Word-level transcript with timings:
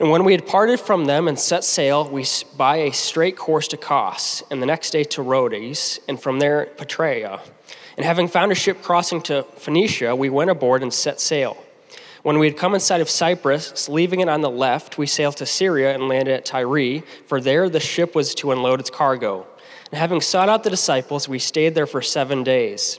And 0.00 0.10
when 0.10 0.24
we 0.24 0.32
had 0.32 0.46
parted 0.46 0.80
from 0.80 1.04
them 1.04 1.28
and 1.28 1.38
set 1.38 1.62
sail, 1.62 2.08
we 2.10 2.26
by 2.56 2.78
a 2.78 2.92
straight 2.92 3.36
course 3.36 3.68
to 3.68 3.76
Kos, 3.76 4.42
and 4.50 4.60
the 4.60 4.66
next 4.66 4.90
day 4.90 5.04
to 5.04 5.22
Rhodes, 5.22 6.00
and 6.08 6.20
from 6.20 6.40
there 6.40 6.66
Patara. 6.76 7.40
And 7.96 8.04
having 8.04 8.26
found 8.26 8.50
a 8.50 8.56
ship 8.56 8.82
crossing 8.82 9.22
to 9.22 9.44
Phoenicia, 9.56 10.16
we 10.16 10.28
went 10.30 10.50
aboard 10.50 10.82
and 10.82 10.92
set 10.92 11.20
sail. 11.20 11.56
When 12.24 12.38
we 12.38 12.46
had 12.46 12.56
come 12.56 12.74
in 12.74 12.80
sight 12.80 13.02
of 13.02 13.10
Cyprus, 13.10 13.88
leaving 13.88 14.20
it 14.20 14.28
on 14.28 14.40
the 14.40 14.50
left, 14.50 14.98
we 14.98 15.06
sailed 15.06 15.36
to 15.36 15.46
Syria 15.46 15.94
and 15.94 16.08
landed 16.08 16.34
at 16.34 16.44
Tyre, 16.44 17.02
for 17.26 17.40
there 17.40 17.68
the 17.68 17.78
ship 17.78 18.16
was 18.16 18.34
to 18.36 18.50
unload 18.50 18.80
its 18.80 18.90
cargo. 18.90 19.46
And 19.92 19.98
having 20.00 20.20
sought 20.20 20.48
out 20.48 20.64
the 20.64 20.70
disciples, 20.70 21.28
we 21.28 21.38
stayed 21.38 21.76
there 21.76 21.86
for 21.86 22.02
seven 22.02 22.42
days. 22.42 22.98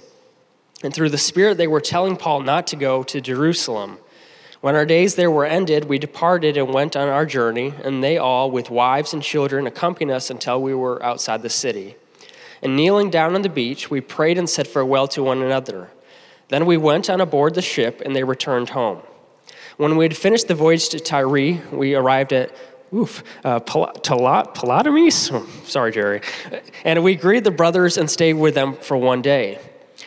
And 0.82 0.93
through 0.93 1.09
the 1.09 1.18
Spirit, 1.18 1.57
they 1.57 1.68
were 1.68 1.82
telling 1.82 2.16
Paul 2.16 2.41
not 2.41 2.68
to 2.68 2.75
go 2.75 3.04
to 3.04 3.20
Jerusalem. 3.20 3.98
When 4.61 4.75
our 4.75 4.85
days 4.85 5.15
there 5.15 5.29
were 5.29 5.45
ended, 5.45 5.85
we 5.85 5.99
departed 5.99 6.57
and 6.57 6.73
went 6.73 6.95
on 6.95 7.07
our 7.07 7.25
journey, 7.25 7.73
and 7.83 8.04
they 8.04 8.18
all, 8.18 8.50
with 8.50 8.69
wives 8.69 9.13
and 9.13 9.21
children, 9.21 9.68
accompanied 9.68 10.13
us 10.13 10.29
until 10.29 10.61
we 10.61 10.73
were 10.73 11.04
outside 11.04 11.41
the 11.41 11.50
city. 11.50 11.96
And 12.61 12.75
kneeling 12.75 13.10
down 13.10 13.36
on 13.36 13.41
the 13.41 13.49
beach, 13.49 13.91
we 13.91 14.01
prayed 14.01 14.37
and 14.37 14.49
said 14.49 14.68
farewell 14.68 15.07
to 15.10 15.23
one 15.23 15.41
another. 15.41 15.89
Then 16.47 16.65
we 16.65 16.77
went 16.77 17.10
on 17.10 17.21
aboard 17.21 17.54
the 17.54 17.61
ship, 17.61 18.01
and 18.04 18.15
they 18.15 18.23
returned 18.23 18.69
home. 18.69 19.01
When 19.77 19.97
we 19.97 20.05
had 20.05 20.15
finished 20.15 20.47
the 20.47 20.55
voyage 20.55 20.89
to 20.89 20.99
Tyre, 20.99 21.61
we 21.71 21.96
arrived 21.96 22.32
at 22.32 22.55
oof, 22.93 23.24
uh, 23.43 23.60
Ptolemais. 23.60 25.65
Sorry, 25.65 25.91
Jerry. 25.91 26.21
And 26.83 27.04
we 27.04 27.15
greeted 27.15 27.43
the 27.43 27.51
brothers 27.51 27.97
and 27.97 28.10
stayed 28.10 28.33
with 28.33 28.55
them 28.55 28.75
for 28.75 28.96
one 28.96 29.21
day. 29.21 29.60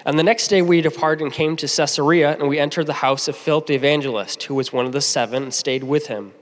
And 0.09 0.19
the 0.19 0.23
next 0.23 0.49
day 0.49 0.63
we 0.63 0.81
departed 0.81 1.23
and 1.23 1.31
came 1.31 1.55
to 1.57 1.69
Caesarea, 1.69 2.33
and 2.33 2.49
we 2.49 2.59
entered 2.59 2.87
the 2.87 2.95
house 2.95 3.29
of 3.29 3.37
Philip 3.37 3.67
the 3.67 3.75
evangelist, 3.75 4.45
who 4.45 4.55
was 4.55 4.73
one 4.73 4.87
of 4.87 4.93
the 4.93 5.03
seven, 5.03 5.43
and 5.43 5.53
stayed 5.53 5.85
with 5.85 6.07
him. 6.07 6.33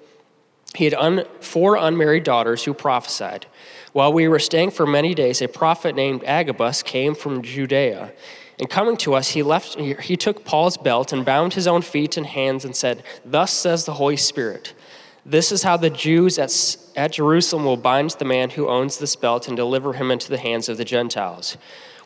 He 0.77 0.85
had 0.85 0.95
un- 0.95 1.25
four 1.41 1.75
unmarried 1.75 2.23
daughters 2.23 2.63
who 2.63 2.73
prophesied. 2.73 3.47
While 3.93 4.13
we 4.13 4.29
were 4.29 4.39
staying 4.39 4.71
for 4.71 4.87
many 4.87 5.17
days, 5.17 5.43
a 5.43 5.49
prophet 5.49 5.97
named 5.97 6.23
Agabus 6.23 6.85
came 6.85 7.17
from 7.17 7.43
Judea. 7.43 8.13
And 8.61 8.71
coming 8.71 8.97
to 8.99 9.15
us, 9.15 9.31
he 9.31 9.43
left 9.43 9.75
he 9.75 10.17
took 10.17 10.45
Paul's 10.45 10.77
belt 10.77 11.13
and 11.13 11.25
bound 11.25 11.55
his 11.55 11.67
own 11.67 11.83
feet 11.83 12.17
and 12.17 12.25
hands 12.25 12.65
and 12.65 12.77
said, 12.77 13.03
"Thus 13.25 13.51
says 13.53 13.85
the 13.85 13.95
Holy 13.95 14.17
Spirit: 14.17 14.75
This 15.25 15.51
is 15.51 15.65
how 15.65 15.77
the 15.77 15.91
Jews 15.91 16.39
at, 16.39 16.77
at 16.95 17.11
Jerusalem 17.11 17.65
will 17.65 17.77
bind 17.77 18.11
the 18.11 18.25
man 18.25 18.51
who 18.51 18.69
owns 18.69 18.99
this 18.99 19.17
belt 19.17 19.49
and 19.49 19.57
deliver 19.57 19.95
him 19.95 20.13
into 20.13 20.29
the 20.29 20.39
hands 20.39 20.69
of 20.69 20.77
the 20.77 20.85
Gentiles." 20.85 21.57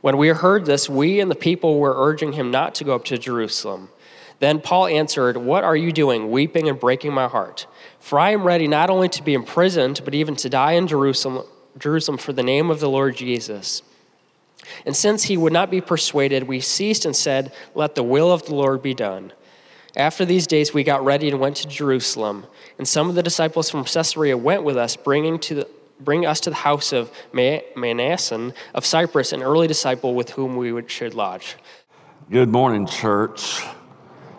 When 0.00 0.16
we 0.16 0.28
heard 0.28 0.64
this, 0.64 0.88
we 0.88 1.20
and 1.20 1.30
the 1.30 1.34
people 1.34 1.78
were 1.78 1.94
urging 1.96 2.32
him 2.32 2.50
not 2.50 2.74
to 2.76 2.84
go 2.84 2.94
up 2.94 3.04
to 3.06 3.18
Jerusalem. 3.18 3.90
Then 4.38 4.60
Paul 4.60 4.86
answered, 4.86 5.36
What 5.36 5.64
are 5.64 5.76
you 5.76 5.92
doing, 5.92 6.30
weeping 6.30 6.68
and 6.68 6.80
breaking 6.80 7.12
my 7.12 7.28
heart? 7.28 7.66
For 7.98 8.18
I 8.18 8.30
am 8.30 8.44
ready 8.44 8.66
not 8.66 8.88
only 8.88 9.10
to 9.10 9.22
be 9.22 9.34
imprisoned, 9.34 10.00
but 10.04 10.14
even 10.14 10.34
to 10.36 10.48
die 10.48 10.72
in 10.72 10.86
Jerusalem, 10.86 11.44
Jerusalem 11.78 12.16
for 12.16 12.32
the 12.32 12.42
name 12.42 12.70
of 12.70 12.80
the 12.80 12.88
Lord 12.88 13.16
Jesus. 13.16 13.82
And 14.86 14.96
since 14.96 15.24
he 15.24 15.36
would 15.36 15.52
not 15.52 15.70
be 15.70 15.82
persuaded, 15.82 16.44
we 16.44 16.60
ceased 16.60 17.04
and 17.04 17.14
said, 17.14 17.52
Let 17.74 17.94
the 17.94 18.02
will 18.02 18.32
of 18.32 18.46
the 18.46 18.54
Lord 18.54 18.82
be 18.82 18.94
done. 18.94 19.32
After 19.96 20.24
these 20.24 20.46
days, 20.46 20.72
we 20.72 20.84
got 20.84 21.04
ready 21.04 21.28
and 21.28 21.40
went 21.40 21.56
to 21.56 21.68
Jerusalem. 21.68 22.46
And 22.78 22.88
some 22.88 23.08
of 23.10 23.16
the 23.16 23.22
disciples 23.22 23.68
from 23.68 23.84
Caesarea 23.84 24.38
went 24.38 24.62
with 24.62 24.76
us, 24.76 24.96
bringing 24.96 25.38
to 25.40 25.54
the 25.54 25.68
bring 26.00 26.26
us 26.26 26.40
to 26.40 26.50
the 26.50 26.56
house 26.56 26.92
of 26.92 27.12
Manason 27.32 28.54
of 28.74 28.84
Cyprus, 28.86 29.32
an 29.32 29.42
early 29.42 29.66
disciple 29.66 30.14
with 30.14 30.30
whom 30.30 30.56
we 30.56 30.82
should 30.88 31.14
lodge. 31.14 31.56
Good 32.30 32.48
morning, 32.48 32.86
church. 32.86 33.62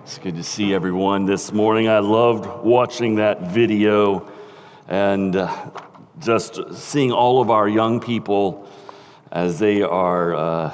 It's 0.04 0.18
good 0.18 0.36
to 0.36 0.44
see 0.44 0.74
everyone 0.74 1.26
this 1.26 1.52
morning. 1.52 1.88
I 1.88 2.00
loved 2.00 2.66
watching 2.66 3.16
that 3.16 3.42
video 3.42 4.30
and 4.88 5.36
uh, 5.36 5.72
just 6.20 6.74
seeing 6.74 7.12
all 7.12 7.42
of 7.42 7.50
our 7.50 7.68
young 7.68 8.00
people 8.00 8.68
as 9.32 9.60
they 9.60 9.82
are 9.82 10.36
uh, 10.36 10.74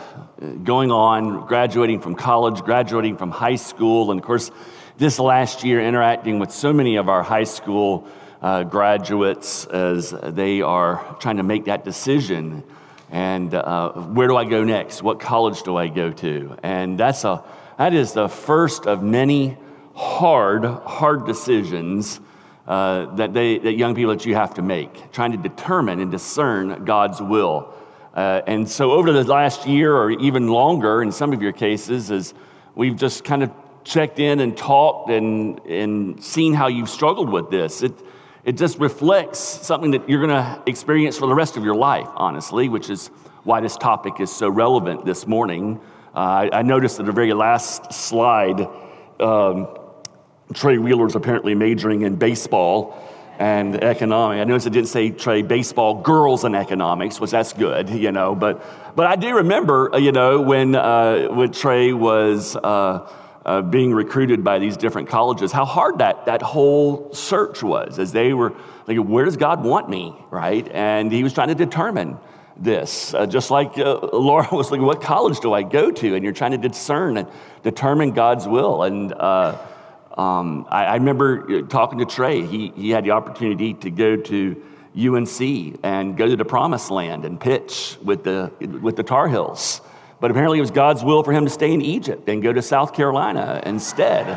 going 0.64 0.92
on, 0.92 1.46
graduating 1.46 2.00
from 2.00 2.16
college, 2.16 2.62
graduating 2.62 3.18
from 3.18 3.30
high 3.30 3.56
school, 3.56 4.12
and 4.12 4.20
of 4.20 4.26
course, 4.26 4.50
this 4.97 5.20
last 5.20 5.64
year 5.64 5.80
interacting 5.80 6.40
with 6.40 6.52
so 6.52 6.74
many 6.74 6.96
of 6.96 7.08
our 7.08 7.22
high 7.22 7.44
school 7.44 8.08
uh, 8.42 8.64
graduates 8.64 9.66
as 9.66 10.12
they 10.12 10.62
are 10.62 11.18
trying 11.20 11.38
to 11.38 11.44
make 11.44 11.66
that 11.66 11.84
decision. 11.84 12.64
And 13.09 13.53
uh, 13.53 13.92
where 13.92 14.28
do 14.28 14.36
I 14.36 14.46
go 14.46 14.64
next? 14.64 15.02
What 15.02 15.20
college 15.20 15.64
do 15.64 15.78
I 15.78 15.88
go 15.88 16.12
to? 16.12 16.58
And 16.64 17.00
that's 17.00 17.24
a, 17.24 17.44
that 17.78 17.94
is 17.94 18.14
the 18.14 18.28
first 18.28 18.86
of 18.86 19.02
many 19.03 19.58
hard, 19.96 20.66
hard 20.66 21.26
decisions 21.26 22.20
uh, 22.68 23.16
that, 23.16 23.34
they, 23.34 23.58
that 23.59 23.74
young 23.74 23.96
people 23.96 24.14
that 24.14 24.26
you 24.26 24.36
have 24.36 24.53
to 24.56 24.62
make, 24.62 25.12
trying 25.12 25.31
to 25.31 25.38
determine 25.38 26.02
and 26.02 26.12
discern 26.12 26.84
God's 26.84 27.22
will. 27.22 27.74
Uh, 28.14 28.42
and 28.46 28.68
so, 28.68 28.92
over 28.92 29.14
the 29.14 29.24
last 29.24 29.68
year 29.68 29.96
or 29.96 30.12
even 30.12 30.47
longer, 30.47 31.02
in 31.02 31.12
some 31.12 31.34
of 31.34 31.42
your 31.42 31.52
cases, 31.52 32.12
as 32.12 32.34
we've 32.76 32.96
just 32.96 33.24
kind 33.24 33.44
of 33.44 33.52
checked 33.84 34.20
in 34.20 34.42
and 34.42 34.58
talked 34.58 35.09
and, 35.09 35.59
and 35.66 36.22
seen 36.22 36.53
how 36.53 36.68
you've 36.68 36.90
struggled 36.90 37.30
with 37.30 37.50
this. 37.50 37.84
It, 37.84 37.94
it 38.47 38.56
just 38.56 38.80
reflects 38.80 39.40
something 39.40 39.91
that 39.91 40.08
you're 40.08 40.25
going 40.25 40.30
to 40.30 40.63
experience 40.68 41.18
for 41.18 41.28
the 41.28 41.35
rest 41.35 41.58
of 41.58 41.66
your 41.66 41.75
life, 41.75 42.08
honestly, 42.16 42.69
which 42.69 42.90
is 42.90 43.08
why 43.44 43.59
this 43.59 43.75
topic 43.75 44.22
is 44.22 44.34
so 44.34 44.47
relevant 44.47 45.03
this 45.03 45.28
morning. 45.28 45.81
Uh, 46.16 46.19
I, 46.19 46.59
I, 46.59 46.62
noticed 46.62 46.96
that 46.96 47.03
the 47.03 47.12
very 47.12 47.34
last 47.34 47.91
slide, 47.91 48.66
um, 49.19 49.68
Trey 50.53 50.78
Wheeler's 50.78 51.16
apparently 51.16 51.56
majoring 51.56 52.03
in 52.03 52.16
baseball 52.16 52.97
and 53.38 53.84
economics. 53.84 54.40
I 54.40 54.46
noticed 54.46 54.68
it 54.68 54.69
didn't 54.69 54.88
say 54.88 55.09
Trey 55.09 55.41
baseball 55.41 56.02
girls 56.02 56.46
and 56.46 56.56
economics, 56.56 57.19
which 57.19 57.31
that's 57.31 57.52
good, 57.52 57.90
you 57.90 58.14
know. 58.14 58.34
But 58.34 58.64
but 58.96 59.08
I 59.08 59.18
do 59.18 59.35
remember, 59.35 59.94
uh, 59.94 59.97
you 59.97 60.14
know, 60.14 60.40
when 60.40 60.74
uh, 60.74 61.28
when 61.28 61.52
Trey 61.52 61.91
was. 61.91 62.56
Uh, 62.56 63.12
uh, 63.47 63.62
being 63.62 63.94
recruited 63.94 64.44
by 64.44 64.59
these 64.59 64.75
different 64.75 65.08
colleges, 65.08 65.53
how 65.53 65.63
hard 65.63 66.00
that, 66.00 66.25
that 66.25 66.41
whole 66.41 67.12
search 67.13 67.63
was 67.63 67.97
as 67.97 68.12
they 68.12 68.34
were 68.34 68.53
like, 68.88 68.97
where 68.97 69.24
does 69.24 69.38
God 69.38 69.63
want 69.63 69.90
me, 69.90 70.13
right? 70.30 70.68
And 70.74 71.12
he 71.12 71.24
was 71.24 71.31
trying 71.31 71.47
to 71.47 71.56
determine 71.56 72.18
this, 72.58 73.13
uh, 73.13 73.25
just 73.25 73.50
like 73.50 73.78
uh, 73.78 74.00
Laura 74.13 74.50
was 74.52 74.69
like, 74.69 74.81
what 74.81 75.02
college 75.02 75.40
do 75.40 75.53
I 75.53 75.63
go 75.63 75.91
to? 75.91 76.16
And 76.16 76.24
you're 76.25 76.34
trying 76.34 76.52
to 76.52 76.58
discern 76.58 77.16
and 77.18 77.28
determine 77.63 78.12
God's 78.12 78.47
will. 78.47 78.84
And 78.84 79.13
uh, 79.13 79.58
um, 80.18 80.68
I, 80.69 80.85
I, 80.85 80.94
remember 80.96 81.46
uh, 81.50 81.62
talking 81.68 82.00
to 82.00 82.06
Trey. 82.06 82.41
He, 82.46 82.74
he 82.75 82.90
had 82.90 83.06
the 83.06 83.12
opportunity 83.12 83.75
to 83.75 83.90
go 83.90 84.18
to 84.18 84.62
UNC 84.97 85.79
and 85.84 86.18
go 86.18 86.28
to 86.28 86.35
the 86.35 86.46
promised 86.46 86.91
land 86.91 87.24
and 87.24 87.40
pitch 87.40 87.97
with 88.03 88.24
the, 88.24 88.52
with 88.81 88.97
the 88.97 89.03
Tar 89.03 89.29
Heels. 89.29 89.79
But 90.19 90.31
apparently, 90.31 90.57
it 90.57 90.61
was 90.61 90.72
God's 90.72 91.03
will 91.03 91.23
for 91.23 91.31
him 91.31 91.45
to 91.45 91.51
stay 91.51 91.73
in 91.73 91.81
Egypt 91.81 92.28
and 92.28 92.41
go 92.41 92.51
to 92.51 92.61
South 92.61 92.94
Carolina 92.94 93.61
instead. 93.66 94.28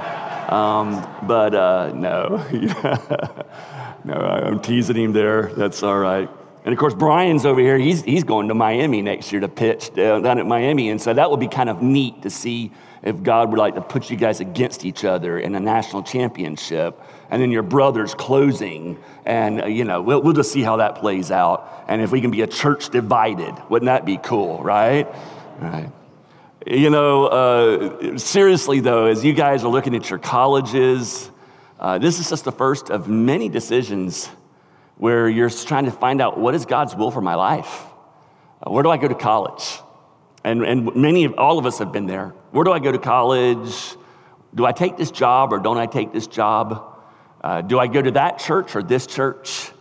Um, 0.51 1.07
but 1.27 1.55
uh, 1.55 1.93
no, 1.95 2.45
no, 4.05 4.15
I'm 4.15 4.61
teasing 4.61 4.97
him 4.97 5.13
there. 5.13 5.53
That's 5.55 5.83
all 5.83 5.99
right. 5.99 6.29
And 6.65 6.73
of 6.75 6.79
course, 6.79 6.93
Brian's 6.93 7.47
over 7.47 7.61
here. 7.61 7.79
He's, 7.79 8.03
he's 8.03 8.25
going 8.25 8.49
to 8.49 8.55
Miami 8.55 9.01
next 9.01 9.33
year 9.33 9.41
to 9.41 9.49
pitch 9.49 9.95
down 9.95 10.27
at 10.27 10.47
Miami. 10.47 10.91
And 10.91 11.01
so 11.01 11.15
that 11.15 11.31
would 11.31 11.41
be 11.41 11.49
kind 11.49 11.71
of 11.71 11.81
neat 11.81 12.23
to 12.23 12.31
see 12.31 12.73
if 13.03 13.23
God 13.23 13.51
would 13.51 13.59
like 13.59 13.77
to 13.77 13.81
put 13.81 14.11
you 14.11 14.17
guys 14.17 14.41
against 14.41 14.85
each 14.85 15.05
other 15.05 15.39
in 15.39 15.55
a 15.55 15.61
national 15.61 16.03
championship. 16.03 17.01
And 17.31 17.41
then 17.41 17.51
your 17.51 17.63
brother's 17.63 18.15
closing. 18.15 18.99
And, 19.25 19.63
uh, 19.63 19.67
you 19.67 19.85
know, 19.85 20.03
we'll, 20.03 20.21
we'll 20.21 20.35
just 20.35 20.53
see 20.53 20.63
how 20.63 20.77
that 20.77 20.97
plays 20.97 21.31
out. 21.31 21.85
And 21.89 22.03
if 22.03 22.13
we 22.13 22.21
can 22.21 22.31
be 22.31 22.43
a 22.43 22.47
church 22.47 22.91
divided, 22.91 23.55
wouldn't 23.71 23.87
that 23.87 24.05
be 24.05 24.19
cool, 24.19 24.63
right? 24.63 25.09
Right. 25.61 25.93
You 26.67 26.89
know, 26.89 27.27
uh, 27.27 28.17
seriously 28.17 28.81
though, 28.81 29.07
as 29.07 29.23
you 29.23 29.35
guys 29.35 29.63
are 29.63 29.69
looking 29.69 29.95
at 29.95 30.09
your 30.09 30.19
colleges, 30.19 31.31
uh, 31.79 31.99
this 31.99 32.19
is 32.19 32.31
just 32.31 32.45
the 32.45 32.53
first 32.53 32.91
of 32.91 33.09
many 33.09 33.51
decisions 33.51 34.27
where 34.97 35.29
you're 35.29 35.51
trying 35.51 35.85
to 35.85 35.91
find 35.91 36.23
out 36.23 36.39
what 36.39 36.55
is 36.55 36.65
God's 36.65 36.97
will 36.97 37.11
for 37.11 37.21
my 37.21 37.35
life? 37.35 37.85
Uh, 38.63 38.71
where 38.71 38.83
do 38.83 38.89
I 38.89 38.97
go 38.97 39.07
to 39.07 39.15
college? 39.15 39.81
And, 40.43 40.63
and 40.63 40.97
many 40.97 41.25
of 41.25 41.35
all 41.37 41.59
of 41.59 41.67
us 41.67 41.79
have 41.79 41.93
been 41.93 42.07
there. 42.07 42.29
Where 42.53 42.65
do 42.65 42.73
I 42.73 42.79
go 42.79 42.91
to 42.91 42.99
college? 42.99 43.97
Do 44.55 44.65
I 44.65 44.73
take 44.73 44.97
this 44.97 45.11
job 45.11 45.53
or 45.53 45.59
don't 45.59 45.77
I 45.77 45.85
take 45.85 46.11
this 46.11 46.27
job? 46.27 46.99
Uh, 47.43 47.61
do 47.61 47.79
I 47.79 47.87
go 47.87 48.01
to 48.01 48.13
that 48.13 48.39
church 48.39 48.75
or 48.75 48.83
this 48.83 49.07
church? 49.07 49.73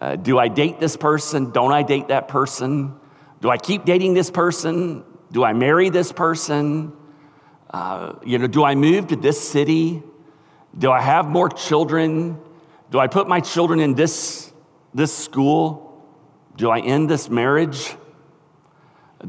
Uh, 0.00 0.16
do 0.16 0.36
I 0.36 0.48
date 0.48 0.80
this 0.80 0.96
person? 0.96 1.52
Don't 1.52 1.72
I 1.72 1.84
date 1.84 2.08
that 2.08 2.26
person? 2.26 2.98
Do 3.40 3.50
I 3.50 3.56
keep 3.56 3.84
dating 3.84 4.14
this 4.14 4.30
person? 4.30 5.04
Do 5.32 5.42
I 5.42 5.54
marry 5.54 5.88
this 5.88 6.12
person? 6.12 6.92
Uh, 7.70 8.14
you 8.24 8.38
know, 8.38 8.46
do 8.46 8.62
I 8.64 8.74
move 8.74 9.08
to 9.08 9.16
this 9.16 9.40
city? 9.40 10.02
Do 10.76 10.92
I 10.92 11.00
have 11.00 11.26
more 11.26 11.48
children? 11.48 12.38
Do 12.90 12.98
I 12.98 13.06
put 13.06 13.26
my 13.28 13.40
children 13.40 13.80
in 13.80 13.94
this, 13.94 14.52
this 14.92 15.16
school? 15.16 16.06
Do 16.56 16.70
I 16.70 16.80
end 16.80 17.08
this 17.08 17.30
marriage? 17.30 17.96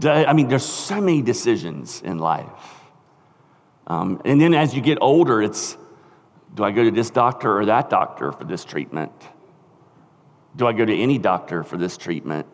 I, 0.04 0.26
I 0.26 0.34
mean, 0.34 0.50
there's 0.50 0.66
so 0.66 1.00
many 1.00 1.22
decisions 1.22 2.02
in 2.02 2.18
life. 2.18 2.50
Um, 3.88 4.22
and 4.26 4.42
then 4.42 4.54
as 4.54 4.76
you 4.76 4.82
get 4.82 4.98
older, 5.02 5.42
it's 5.42 5.78
Do 6.54 6.64
I 6.64 6.72
go 6.72 6.84
to 6.84 6.92
this 6.92 7.10
doctor 7.10 7.58
or 7.60 7.66
that 7.66 7.90
doctor 7.90 8.32
for 8.34 8.44
this 8.44 8.66
treatment? 8.66 9.14
Do 10.56 10.68
I 10.68 10.74
go 10.74 10.86
to 10.86 10.96
any 10.96 11.18
doctor 11.18 11.64
for 11.64 11.78
this 11.78 11.98
treatment? 11.98 12.48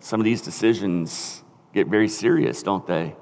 Some 0.00 0.20
of 0.20 0.24
these 0.24 0.42
decisions 0.42 1.43
get 1.74 1.88
very 1.88 2.08
serious, 2.08 2.62
don't 2.62 2.86
they? 2.86 3.14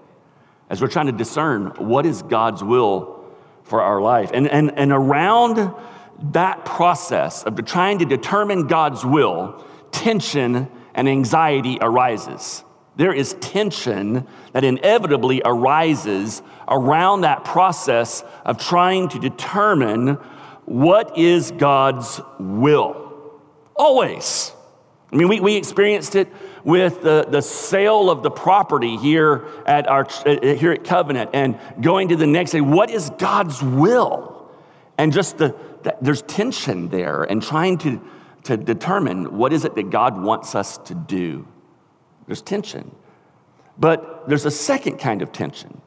As 0.71 0.81
we're 0.81 0.89
trying 0.89 1.07
to 1.07 1.13
discern 1.13 1.67
what 1.79 2.07
is 2.07 2.23
God's 2.23 2.63
will 2.63 3.25
for 3.65 3.83
our 3.83 4.01
life. 4.01 4.31
And, 4.33 4.49
and, 4.49 4.77
and 4.77 4.93
around 4.93 5.75
that 6.33 6.65
process 6.65 7.43
of 7.43 7.63
trying 7.65 7.99
to 7.99 8.05
determine 8.05 8.67
God's 8.67 9.05
will, 9.05 9.65
tension 9.91 10.69
and 10.95 11.09
anxiety 11.09 11.79
arises. 11.81 12.65
There 12.97 13.13
is 13.13 13.35
tension 13.41 14.27
that 14.53 14.65
inevitably 14.65 15.41
arises 15.45 16.43
around 16.69 17.23
that 17.23 17.45
process 17.45 18.23
of 18.45 18.59
trying 18.59 19.09
to 19.11 19.19
determine 19.19 20.19
what 20.67 21.17
is 21.19 21.51
God's 21.53 22.21
will. 22.39 23.41
Always. 23.75 24.53
I 25.13 25.17
mean, 25.17 25.29
we, 25.29 25.41
we 25.41 25.57
experienced 25.57 26.15
it 26.15 26.29
with 26.65 27.03
the, 27.03 27.27
the 27.29 27.41
sale 27.41 28.11
of 28.11 28.23
the 28.23 28.31
property 28.31 28.97
here 28.97 29.47
at, 29.67 29.89
our, 29.89 30.07
uh, 30.27 30.55
here 30.55 30.73
at 30.73 30.85
Covenant 30.85 31.31
and 31.33 31.59
going 31.81 32.09
to 32.09 32.17
the 32.17 32.27
next 32.27 32.53
day. 32.53 32.61
What 32.61 32.91
is 32.91 33.11
God's 33.19 33.63
will? 33.63 34.51
And 34.99 35.13
just 35.13 35.39
the, 35.39 35.57
the 35.83 35.97
there's 36.01 36.23
tension 36.23 36.89
there 36.89 37.25
and 37.25 37.43
trying 37.43 37.79
to, 37.79 38.01
to 38.45 38.57
determine 38.57 39.37
what 39.37 39.53
is 39.53 39.65
it 39.65 39.75
that 39.75 39.91
God 39.91 40.21
wants 40.21 40.55
us 40.55 40.79
to 40.79 40.95
do. 40.95 41.47
There's 42.27 42.43
tension. 42.43 42.95
But 43.79 44.29
there's 44.29 44.45
a 44.45 44.51
second 44.51 44.99
kind 44.99 45.23
of 45.23 45.33
tension 45.33 45.81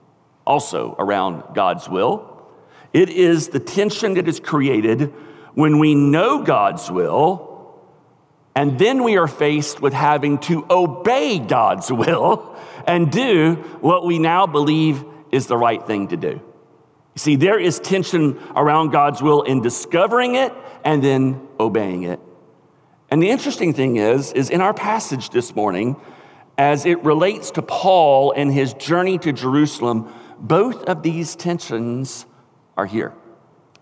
also 0.45 0.95
around 0.99 1.43
God's 1.53 1.87
will. 1.87 2.31
It 2.93 3.09
is 3.09 3.49
the 3.49 3.59
tension 3.59 4.15
that 4.15 4.27
is 4.27 4.39
created 4.39 5.13
when 5.53 5.79
we 5.79 5.95
know 5.95 6.43
God's 6.43 6.91
will 6.91 7.54
and 8.55 8.79
then 8.79 9.03
we 9.03 9.17
are 9.17 9.27
faced 9.27 9.81
with 9.81 9.93
having 9.93 10.37
to 10.39 10.65
obey 10.69 11.39
God's 11.39 11.91
will 11.91 12.55
and 12.87 13.11
do 13.11 13.55
what 13.81 14.05
we 14.05 14.17
now 14.17 14.47
believe 14.47 15.03
is 15.31 15.47
the 15.47 15.57
right 15.57 15.85
thing 15.85 16.07
to 16.07 16.17
do. 16.17 16.41
See, 17.17 17.35
there 17.35 17.59
is 17.59 17.79
tension 17.79 18.39
around 18.55 18.91
God's 18.91 19.21
will 19.21 19.41
in 19.43 19.61
discovering 19.61 20.35
it 20.35 20.53
and 20.83 21.03
then 21.03 21.47
obeying 21.59 22.03
it. 22.03 22.19
And 23.09 23.21
the 23.21 23.29
interesting 23.29 23.73
thing 23.73 23.97
is, 23.97 24.31
is 24.33 24.49
in 24.49 24.61
our 24.61 24.73
passage 24.73 25.29
this 25.29 25.55
morning, 25.55 25.95
as 26.57 26.85
it 26.85 27.03
relates 27.03 27.51
to 27.51 27.61
Paul 27.61 28.31
and 28.31 28.51
his 28.51 28.73
journey 28.73 29.17
to 29.19 29.33
Jerusalem, 29.33 30.11
both 30.39 30.83
of 30.83 31.03
these 31.03 31.35
tensions 31.35 32.25
are 32.77 32.85
here. 32.85 33.13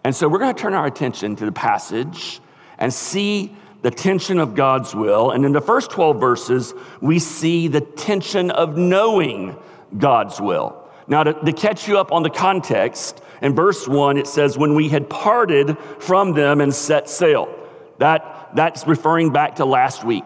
And 0.03 0.15
so 0.15 0.27
we're 0.27 0.39
going 0.39 0.53
to 0.53 0.61
turn 0.61 0.73
our 0.73 0.85
attention 0.85 1.35
to 1.37 1.45
the 1.45 1.51
passage 1.51 2.41
and 2.77 2.93
see 2.93 3.55
the 3.83 3.91
tension 3.91 4.39
of 4.39 4.55
God's 4.55 4.95
will. 4.95 5.31
And 5.31 5.45
in 5.45 5.53
the 5.53 5.61
first 5.61 5.91
12 5.91 6.19
verses, 6.19 6.73
we 6.99 7.19
see 7.19 7.67
the 7.67 7.81
tension 7.81 8.49
of 8.49 8.75
knowing 8.75 9.55
God's 9.97 10.41
will. 10.41 10.89
Now, 11.07 11.23
to, 11.23 11.33
to, 11.33 11.53
catch 11.53 11.87
you 11.87 11.99
up 11.99 12.11
on 12.11 12.23
the 12.23 12.29
context, 12.29 13.21
in 13.41 13.53
verse 13.53 13.87
1, 13.87 14.17
it 14.17 14.25
says, 14.25 14.57
When 14.57 14.73
we 14.73 14.89
had 14.89 15.09
parted 15.09 15.77
from 15.99 16.33
them 16.33 16.61
and 16.61 16.73
set 16.73 17.09
sail. 17.09 17.53
That, 17.99 18.51
that's 18.55 18.87
referring 18.87 19.31
back 19.31 19.57
to 19.57 19.65
last 19.65 20.03
week 20.03 20.23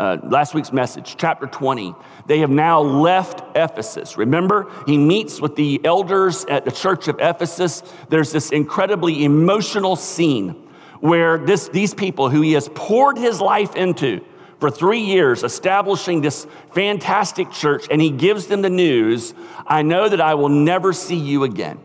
uh, 0.00 0.16
last 0.22 0.54
week's 0.54 0.72
message, 0.72 1.14
chapter 1.18 1.46
20. 1.46 1.94
They 2.26 2.38
have 2.38 2.48
now 2.48 2.80
left 2.80 3.42
Ephesus. 3.54 4.16
Remember, 4.16 4.72
he 4.86 4.96
meets 4.96 5.42
with 5.42 5.56
the 5.56 5.78
elders 5.84 6.46
at 6.46 6.64
the 6.64 6.72
church 6.72 7.06
of 7.06 7.16
Ephesus. 7.20 7.82
There's 8.08 8.32
this 8.32 8.50
incredibly 8.50 9.24
emotional 9.24 9.96
scene 9.96 10.69
where 11.00 11.38
this, 11.38 11.68
these 11.68 11.94
people 11.94 12.28
who 12.28 12.40
he 12.40 12.52
has 12.52 12.68
poured 12.74 13.18
his 13.18 13.40
life 13.40 13.74
into 13.76 14.24
for 14.60 14.70
three 14.70 15.00
years, 15.00 15.42
establishing 15.42 16.20
this 16.20 16.46
fantastic 16.72 17.50
church, 17.50 17.86
and 17.90 18.00
he 18.00 18.10
gives 18.10 18.46
them 18.46 18.60
the 18.62 18.70
news 18.70 19.32
I 19.66 19.82
know 19.82 20.08
that 20.08 20.20
I 20.20 20.34
will 20.34 20.48
never 20.50 20.92
see 20.92 21.16
you 21.16 21.44
again. 21.44 21.78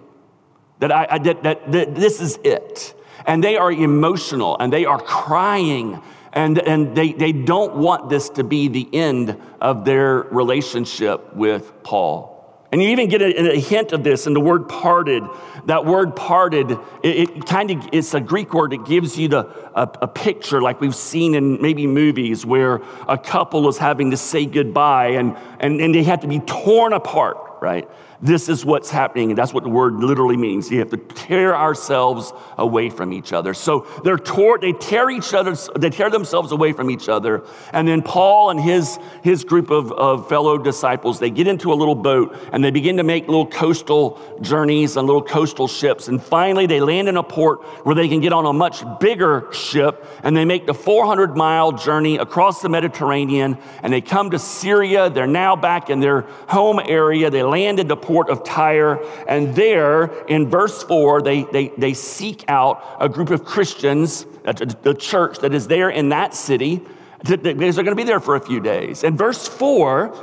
That, 0.79 0.91
I, 0.91 1.17
that, 1.19 1.43
that, 1.43 1.71
that 1.71 1.95
this 1.95 2.19
is 2.19 2.37
it. 2.43 2.93
And 3.25 3.43
they 3.43 3.55
are 3.55 3.71
emotional 3.71 4.57
and 4.59 4.73
they 4.73 4.85
are 4.85 4.99
crying 4.99 6.01
and, 6.33 6.59
and 6.59 6.95
they, 6.95 7.13
they 7.13 7.31
don't 7.31 7.77
want 7.77 8.09
this 8.09 8.29
to 8.31 8.43
be 8.43 8.67
the 8.67 8.87
end 8.93 9.41
of 9.61 9.85
their 9.85 10.23
relationship 10.23 11.33
with 11.33 11.71
Paul. 11.81 12.34
And 12.75 12.83
you 12.83 12.89
even 12.89 13.07
get 13.07 13.21
a, 13.21 13.53
a, 13.53 13.57
hint 13.57 13.93
of 13.93 14.03
this 14.03 14.27
in 14.27 14.33
the 14.33 14.41
word 14.41 14.67
parted. 14.67 15.23
That 15.63 15.85
word 15.85 16.13
parted, 16.13 16.71
it, 16.71 17.29
it 17.29 17.45
kind 17.45 17.71
of, 17.71 17.87
it's 17.93 18.13
a 18.13 18.19
Greek 18.19 18.53
word. 18.53 18.73
It 18.73 18.83
gives 18.83 19.17
you 19.17 19.29
the, 19.29 19.47
a, 19.73 19.89
a, 20.01 20.07
picture 20.09 20.61
like 20.61 20.81
we've 20.81 20.93
seen 20.93 21.35
in 21.35 21.61
maybe 21.61 21.87
movies 21.87 22.45
where 22.45 22.81
a 23.07 23.17
couple 23.17 23.69
is 23.69 23.77
having 23.77 24.11
to 24.11 24.17
say 24.17 24.45
goodbye 24.45 25.11
and, 25.11 25.37
and, 25.61 25.79
and 25.79 25.95
they 25.95 26.03
have 26.03 26.19
to 26.19 26.27
be 26.27 26.39
torn 26.41 26.91
apart, 26.91 27.37
right? 27.61 27.89
This 28.21 28.47
is 28.47 28.63
what's 28.63 28.89
happening, 28.89 29.31
and 29.31 29.37
that's 29.37 29.53
what 29.53 29.63
the 29.63 29.69
word 29.69 29.95
literally 29.95 30.37
means. 30.37 30.71
You 30.71 30.79
have 30.79 30.89
to 30.91 30.97
tear 30.97 31.55
ourselves 31.55 32.31
away 32.57 32.89
from 32.89 33.11
each 33.11 33.33
other. 33.33 33.53
So 33.53 33.87
they're 34.03 34.17
tore, 34.17 34.57
they 34.57 34.71
tear 34.71 35.09
each 35.09 35.33
other, 35.33 35.55
they 35.77 35.89
tear 35.89 36.09
themselves 36.09 36.51
away 36.51 36.71
from 36.71 36.89
each 36.89 37.09
other. 37.09 37.43
And 37.73 37.87
then 37.87 38.01
Paul 38.01 38.51
and 38.51 38.59
his, 38.59 38.97
his 39.21 39.43
group 39.43 39.69
of, 39.69 39.91
of 39.91 40.29
fellow 40.29 40.57
disciples, 40.57 41.19
they 41.19 41.29
get 41.29 41.47
into 41.47 41.73
a 41.73 41.75
little 41.75 41.95
boat 41.95 42.35
and 42.53 42.63
they 42.63 42.71
begin 42.71 42.97
to 42.97 43.03
make 43.03 43.27
little 43.27 43.47
coastal 43.47 44.19
journeys 44.41 44.95
and 44.95 45.05
little 45.05 45.23
coastal 45.23 45.67
ships. 45.67 46.07
And 46.07 46.23
finally, 46.23 46.67
they 46.67 46.79
land 46.79 47.09
in 47.09 47.17
a 47.17 47.23
port 47.23 47.63
where 47.85 47.95
they 47.95 48.07
can 48.07 48.21
get 48.21 48.31
on 48.31 48.45
a 48.45 48.53
much 48.53 48.83
bigger 48.99 49.51
ship 49.51 50.05
and 50.23 50.35
they 50.37 50.45
make 50.45 50.65
the 50.65 50.73
400 50.73 51.35
mile 51.35 51.73
journey 51.73 52.17
across 52.17 52.61
the 52.61 52.69
Mediterranean 52.69 53.57
and 53.83 53.91
they 53.91 54.01
come 54.01 54.31
to 54.31 54.39
Syria. 54.39 55.09
They're 55.09 55.27
now 55.27 55.55
back 55.55 55.89
in 55.89 55.99
their 55.99 56.21
home 56.47 56.79
area. 56.79 57.29
They 57.29 57.43
landed 57.43 57.87
the 57.87 57.97
port 58.05 58.29
of 58.29 58.43
Tyre. 58.43 59.03
And 59.27 59.55
there, 59.55 60.05
in 60.27 60.49
verse 60.49 60.83
4, 60.83 61.21
they, 61.21 61.43
they, 61.43 61.69
they 61.77 61.93
seek 61.93 62.45
out 62.47 62.97
a 62.99 63.09
group 63.09 63.31
of 63.31 63.43
Christians, 63.43 64.25
the 64.43 64.95
church 64.97 65.39
that 65.39 65.53
is 65.53 65.67
there 65.67 65.89
in 65.89 66.09
that 66.09 66.33
city, 66.33 66.81
because 67.19 67.41
they're 67.41 67.83
going 67.83 67.85
to 67.85 67.95
be 67.95 68.03
there 68.03 68.19
for 68.19 68.35
a 68.35 68.41
few 68.41 68.59
days. 68.59 69.03
And 69.03 69.17
verse 69.17 69.47
4 69.47 70.15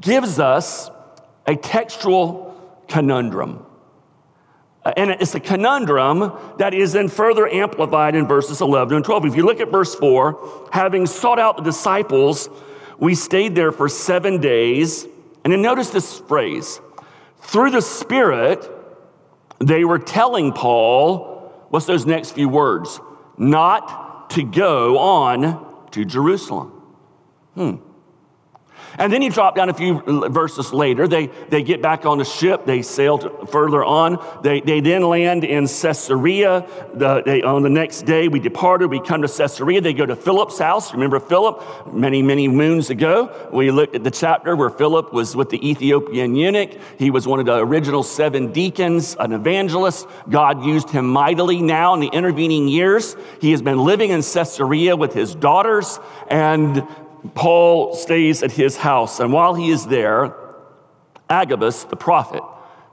gives 0.00 0.38
us 0.38 0.90
a 1.46 1.56
textual 1.56 2.54
conundrum. 2.88 3.64
Uh, 4.84 4.92
and 4.96 5.10
it's 5.10 5.34
a 5.34 5.40
conundrum 5.40 6.32
that 6.58 6.72
is 6.72 6.92
then 6.92 7.08
further 7.08 7.48
amplified 7.48 8.14
in 8.14 8.26
verses 8.26 8.60
11 8.60 8.96
and 8.96 9.04
12. 9.04 9.26
If 9.26 9.36
you 9.36 9.44
look 9.44 9.60
at 9.60 9.70
verse 9.70 9.94
4, 9.94 10.70
having 10.72 11.06
sought 11.06 11.38
out 11.38 11.56
the 11.56 11.62
disciples, 11.62 12.48
we 12.98 13.14
stayed 13.14 13.54
there 13.54 13.72
for 13.72 13.88
seven 13.88 14.40
days. 14.40 15.06
And 15.44 15.52
then 15.52 15.62
notice 15.62 15.90
this 15.90 16.20
phrase 16.20 16.80
through 17.40 17.70
the 17.70 17.82
Spirit, 17.82 18.68
they 19.58 19.84
were 19.84 19.98
telling 19.98 20.52
Paul, 20.52 21.52
what's 21.70 21.86
those 21.86 22.06
next 22.06 22.32
few 22.32 22.48
words? 22.48 23.00
Not 23.36 24.30
to 24.30 24.42
go 24.42 24.98
on 24.98 25.88
to 25.92 26.04
Jerusalem. 26.04 26.68
Hmm. 27.54 27.76
And 28.98 29.12
then 29.12 29.22
you 29.22 29.30
drop 29.30 29.54
down 29.54 29.68
a 29.68 29.74
few 29.74 30.02
verses 30.28 30.72
later. 30.72 31.06
They, 31.06 31.26
they 31.48 31.62
get 31.62 31.80
back 31.80 32.04
on 32.04 32.18
the 32.18 32.24
ship. 32.24 32.66
They 32.66 32.82
sail 32.82 33.18
further 33.46 33.84
on. 33.84 34.18
They, 34.42 34.60
they 34.60 34.80
then 34.80 35.02
land 35.02 35.44
in 35.44 35.68
Caesarea. 35.68 36.66
The, 36.94 37.22
they, 37.24 37.42
on 37.42 37.62
the 37.62 37.68
next 37.68 38.02
day, 38.02 38.26
we 38.26 38.40
departed. 38.40 38.88
We 38.88 39.00
come 39.00 39.22
to 39.22 39.28
Caesarea. 39.28 39.80
They 39.80 39.92
go 39.92 40.04
to 40.04 40.16
Philip's 40.16 40.58
house. 40.58 40.92
Remember 40.92 41.20
Philip? 41.20 41.92
Many, 41.92 42.22
many 42.22 42.48
moons 42.48 42.90
ago, 42.90 43.48
we 43.52 43.70
looked 43.70 43.94
at 43.94 44.02
the 44.02 44.10
chapter 44.10 44.56
where 44.56 44.70
Philip 44.70 45.12
was 45.12 45.36
with 45.36 45.50
the 45.50 45.68
Ethiopian 45.68 46.34
eunuch. 46.34 46.70
He 46.98 47.10
was 47.10 47.26
one 47.26 47.38
of 47.38 47.46
the 47.46 47.56
original 47.56 48.02
seven 48.02 48.52
deacons, 48.52 49.16
an 49.20 49.32
evangelist. 49.32 50.08
God 50.28 50.64
used 50.64 50.90
him 50.90 51.08
mightily 51.08 51.62
now 51.62 51.94
in 51.94 52.00
the 52.00 52.08
intervening 52.08 52.66
years. 52.66 53.16
He 53.40 53.52
has 53.52 53.62
been 53.62 53.78
living 53.78 54.10
in 54.10 54.22
Caesarea 54.22 54.96
with 54.96 55.14
his 55.14 55.36
daughters. 55.36 56.00
And 56.28 56.84
Paul 57.34 57.94
stays 57.94 58.42
at 58.42 58.52
his 58.52 58.76
house, 58.76 59.20
and 59.20 59.32
while 59.32 59.54
he 59.54 59.70
is 59.70 59.86
there, 59.86 60.34
Agabus, 61.28 61.84
the 61.84 61.96
prophet, 61.96 62.42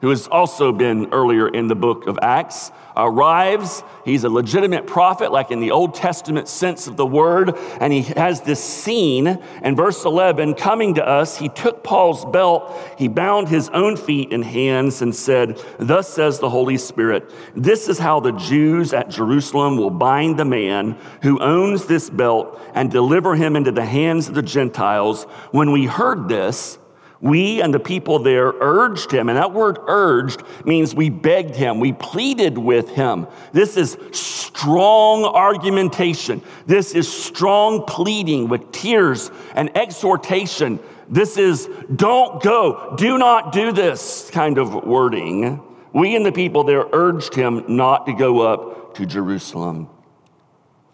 who 0.01 0.09
has 0.09 0.27
also 0.27 0.71
been 0.71 1.11
earlier 1.11 1.47
in 1.47 1.67
the 1.67 1.75
book 1.75 2.07
of 2.07 2.19
Acts, 2.21 2.71
arrives. 2.97 3.83
He's 4.03 4.23
a 4.23 4.29
legitimate 4.29 4.87
prophet, 4.87 5.31
like 5.31 5.51
in 5.51 5.59
the 5.59 5.71
Old 5.71 5.95
Testament 5.95 6.47
sense 6.47 6.87
of 6.87 6.97
the 6.97 7.05
word. 7.05 7.57
And 7.79 7.91
he 7.91 8.03
has 8.03 8.41
this 8.41 8.63
scene 8.63 9.27
in 9.63 9.75
verse 9.75 10.05
11 10.05 10.55
coming 10.55 10.95
to 10.95 11.05
us. 11.05 11.37
He 11.37 11.49
took 11.49 11.83
Paul's 11.83 12.25
belt, 12.25 12.77
he 12.97 13.07
bound 13.07 13.49
his 13.49 13.69
own 13.69 13.97
feet 13.97 14.31
and 14.31 14.43
hands, 14.43 15.01
and 15.01 15.15
said, 15.15 15.61
Thus 15.77 16.13
says 16.13 16.39
the 16.39 16.49
Holy 16.49 16.77
Spirit, 16.77 17.31
this 17.55 17.89
is 17.89 17.99
how 17.99 18.19
the 18.19 18.31
Jews 18.33 18.93
at 18.93 19.09
Jerusalem 19.09 19.77
will 19.77 19.89
bind 19.89 20.37
the 20.37 20.45
man 20.45 20.97
who 21.21 21.39
owns 21.39 21.85
this 21.85 22.09
belt 22.09 22.59
and 22.73 22.91
deliver 22.91 23.35
him 23.35 23.55
into 23.55 23.71
the 23.71 23.85
hands 23.85 24.27
of 24.27 24.35
the 24.35 24.41
Gentiles. 24.41 25.23
When 25.51 25.71
we 25.71 25.85
heard 25.85 26.29
this, 26.29 26.77
We 27.21 27.61
and 27.61 27.73
the 27.73 27.79
people 27.79 28.19
there 28.19 28.53
urged 28.59 29.11
him, 29.11 29.29
and 29.29 29.37
that 29.37 29.53
word 29.53 29.79
urged 29.87 30.43
means 30.65 30.93
we 30.93 31.09
begged 31.09 31.55
him, 31.55 31.79
we 31.79 31.93
pleaded 31.93 32.57
with 32.57 32.89
him. 32.89 33.27
This 33.51 33.77
is 33.77 33.97
strong 34.11 35.23
argumentation. 35.23 36.41
This 36.65 36.93
is 36.93 37.11
strong 37.11 37.85
pleading 37.85 38.49
with 38.49 38.71
tears 38.71 39.31
and 39.55 39.75
exhortation. 39.77 40.79
This 41.09 41.37
is 41.37 41.69
don't 41.95 42.41
go, 42.41 42.95
do 42.97 43.17
not 43.17 43.51
do 43.51 43.71
this 43.71 44.29
kind 44.31 44.57
of 44.57 44.73
wording. 44.85 45.61
We 45.93 46.15
and 46.15 46.25
the 46.25 46.31
people 46.31 46.63
there 46.63 46.85
urged 46.91 47.35
him 47.35 47.63
not 47.67 48.05
to 48.07 48.13
go 48.13 48.41
up 48.41 48.95
to 48.95 49.05
Jerusalem. 49.05 49.89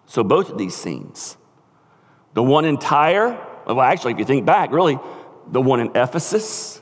So, 0.05 0.23
both 0.23 0.49
of 0.49 0.57
these 0.57 0.75
scenes, 0.75 1.37
the 2.33 2.43
one 2.43 2.65
in 2.65 2.77
Tyre, 2.77 3.39
well, 3.65 3.81
actually, 3.81 4.13
if 4.13 4.19
you 4.19 4.25
think 4.25 4.45
back, 4.45 4.71
really, 4.71 4.99
the 5.51 5.61
one 5.61 5.79
in 5.79 5.89
Ephesus, 5.95 6.81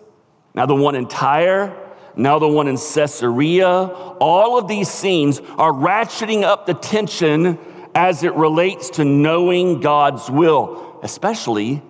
now 0.53 0.65
the 0.65 0.75
one 0.75 0.95
in 0.95 1.07
Tyre, 1.07 1.75
now 2.15 2.39
the 2.39 2.47
one 2.47 2.67
in 2.67 2.77
Caesarea. 2.77 3.67
All 3.67 4.57
of 4.57 4.67
these 4.67 4.89
scenes 4.89 5.39
are 5.57 5.71
ratcheting 5.71 6.43
up 6.43 6.65
the 6.65 6.73
tension 6.73 7.57
as 7.95 8.23
it 8.23 8.33
relates 8.35 8.91
to 8.91 9.05
knowing 9.05 9.81
God's 9.81 10.29
will, 10.29 10.99
especially 11.01 11.81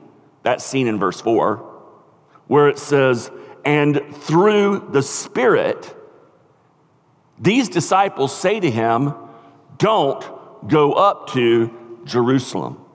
that 0.43 0.61
scene 0.61 0.87
in 0.87 0.99
verse 0.99 1.19
4, 1.19 1.57
where 2.47 2.69
it 2.69 2.79
says, 2.79 3.29
And 3.65 4.01
through 4.15 4.89
the 4.91 5.03
Spirit, 5.03 5.95
these 7.37 7.69
disciples 7.69 8.35
say 8.35 8.59
to 8.59 8.71
him, 8.71 9.13
Don't 9.77 10.23
go 10.67 10.93
up 10.93 11.29
to 11.31 11.99
Jerusalem. 12.05 12.85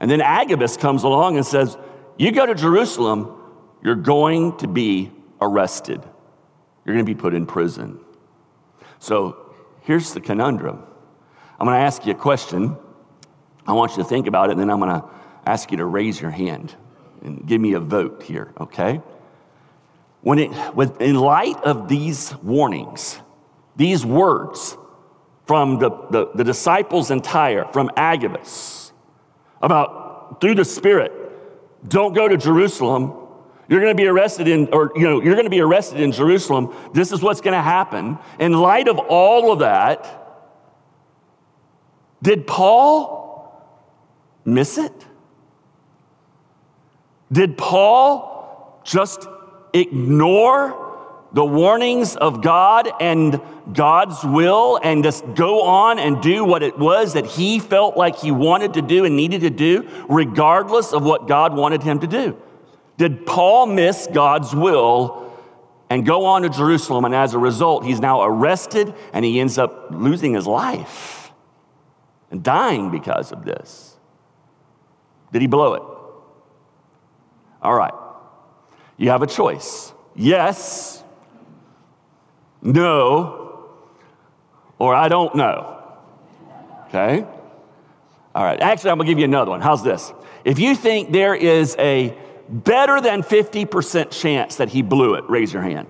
And 0.00 0.10
then 0.10 0.20
Agabus 0.20 0.76
comes 0.76 1.04
along 1.04 1.36
and 1.36 1.46
says, 1.46 1.76
you 2.22 2.32
go 2.32 2.46
to 2.46 2.54
Jerusalem, 2.54 3.36
you're 3.82 3.94
going 3.94 4.56
to 4.58 4.68
be 4.68 5.10
arrested. 5.40 6.02
You're 6.84 6.94
going 6.94 7.04
to 7.04 7.14
be 7.14 7.18
put 7.20 7.34
in 7.34 7.46
prison. 7.46 8.00
So 8.98 9.54
here's 9.80 10.14
the 10.14 10.20
conundrum. 10.20 10.82
I'm 11.58 11.66
going 11.66 11.78
to 11.78 11.84
ask 11.84 12.06
you 12.06 12.12
a 12.12 12.16
question. 12.16 12.76
I 13.66 13.72
want 13.72 13.92
you 13.92 13.98
to 13.98 14.08
think 14.08 14.26
about 14.26 14.48
it, 14.48 14.52
and 14.52 14.60
then 14.60 14.70
I'm 14.70 14.78
going 14.78 15.00
to 15.00 15.08
ask 15.46 15.70
you 15.70 15.76
to 15.78 15.84
raise 15.84 16.20
your 16.20 16.30
hand 16.30 16.74
and 17.22 17.46
give 17.46 17.60
me 17.60 17.74
a 17.74 17.80
vote 17.80 18.22
here, 18.22 18.52
okay? 18.60 19.00
When 20.20 20.38
it, 20.38 20.74
with, 20.74 21.00
in 21.00 21.16
light 21.16 21.56
of 21.62 21.88
these 21.88 22.34
warnings, 22.42 23.18
these 23.76 24.04
words 24.04 24.76
from 25.46 25.78
the, 25.78 25.90
the, 26.10 26.30
the 26.34 26.44
disciples 26.44 27.10
in 27.10 27.20
Tyre, 27.20 27.68
from 27.72 27.90
Agabus, 27.96 28.92
about 29.60 30.40
through 30.40 30.54
the 30.54 30.64
Spirit, 30.64 31.12
don't 31.86 32.14
go 32.14 32.28
to 32.28 32.36
Jerusalem. 32.36 33.14
You're 33.68 33.80
going 33.80 33.96
to 33.96 34.00
be 34.00 34.08
arrested 34.08 34.48
in, 34.48 34.68
or, 34.72 34.92
you 34.94 35.02
know, 35.02 35.22
you're 35.22 35.34
going 35.34 35.46
to 35.46 35.50
be 35.50 35.60
arrested 35.60 36.00
in 36.00 36.12
Jerusalem. 36.12 36.74
This 36.92 37.12
is 37.12 37.22
what's 37.22 37.40
going 37.40 37.54
to 37.54 37.62
happen. 37.62 38.18
In 38.38 38.52
light 38.52 38.88
of 38.88 38.98
all 38.98 39.52
of 39.52 39.60
that, 39.60 40.18
did 42.22 42.46
Paul 42.46 43.64
miss 44.44 44.78
it? 44.78 44.92
Did 47.30 47.56
Paul 47.56 48.80
just 48.84 49.26
ignore 49.72 50.81
the 51.32 51.44
warnings 51.44 52.14
of 52.16 52.42
God 52.42 52.90
and 53.00 53.40
God's 53.72 54.22
will 54.22 54.78
and 54.82 55.02
just 55.02 55.24
go 55.34 55.62
on 55.62 55.98
and 55.98 56.22
do 56.22 56.44
what 56.44 56.62
it 56.62 56.78
was 56.78 57.14
that 57.14 57.26
he 57.26 57.58
felt 57.58 57.96
like 57.96 58.16
he 58.16 58.30
wanted 58.30 58.74
to 58.74 58.82
do 58.82 59.04
and 59.04 59.16
needed 59.16 59.40
to 59.42 59.50
do, 59.50 59.88
regardless 60.08 60.92
of 60.92 61.04
what 61.04 61.28
God 61.28 61.54
wanted 61.54 61.82
him 61.82 62.00
to 62.00 62.06
do? 62.06 62.36
Did 62.98 63.24
Paul 63.24 63.66
miss 63.66 64.06
God's 64.12 64.54
will 64.54 65.32
and 65.88 66.04
go 66.04 66.26
on 66.26 66.42
to 66.42 66.50
Jerusalem? 66.50 67.04
And 67.06 67.14
as 67.14 67.32
a 67.32 67.38
result, 67.38 67.84
he's 67.84 68.00
now 68.00 68.22
arrested 68.22 68.92
and 69.12 69.24
he 69.24 69.40
ends 69.40 69.56
up 69.56 69.86
losing 69.90 70.34
his 70.34 70.46
life 70.46 71.32
and 72.30 72.42
dying 72.42 72.90
because 72.90 73.32
of 73.32 73.44
this. 73.44 73.96
Did 75.32 75.40
he 75.40 75.48
blow 75.48 75.74
it? 75.74 75.82
All 77.62 77.74
right. 77.74 77.94
You 78.98 79.10
have 79.10 79.22
a 79.22 79.26
choice. 79.26 79.92
Yes, 80.14 81.01
no, 82.62 83.68
or 84.78 84.94
I 84.94 85.08
don't 85.08 85.34
know. 85.34 85.82
Okay? 86.88 87.26
All 88.34 88.44
right, 88.44 88.60
actually, 88.60 88.90
I'm 88.90 88.98
gonna 88.98 89.08
give 89.08 89.18
you 89.18 89.24
another 89.24 89.50
one. 89.50 89.60
How's 89.60 89.82
this? 89.82 90.12
If 90.44 90.58
you 90.58 90.74
think 90.74 91.12
there 91.12 91.34
is 91.34 91.76
a 91.78 92.16
better 92.48 93.00
than 93.00 93.22
50% 93.22 94.10
chance 94.10 94.56
that 94.56 94.68
he 94.68 94.82
blew 94.82 95.14
it, 95.14 95.28
raise 95.28 95.52
your 95.52 95.62
hand. 95.62 95.88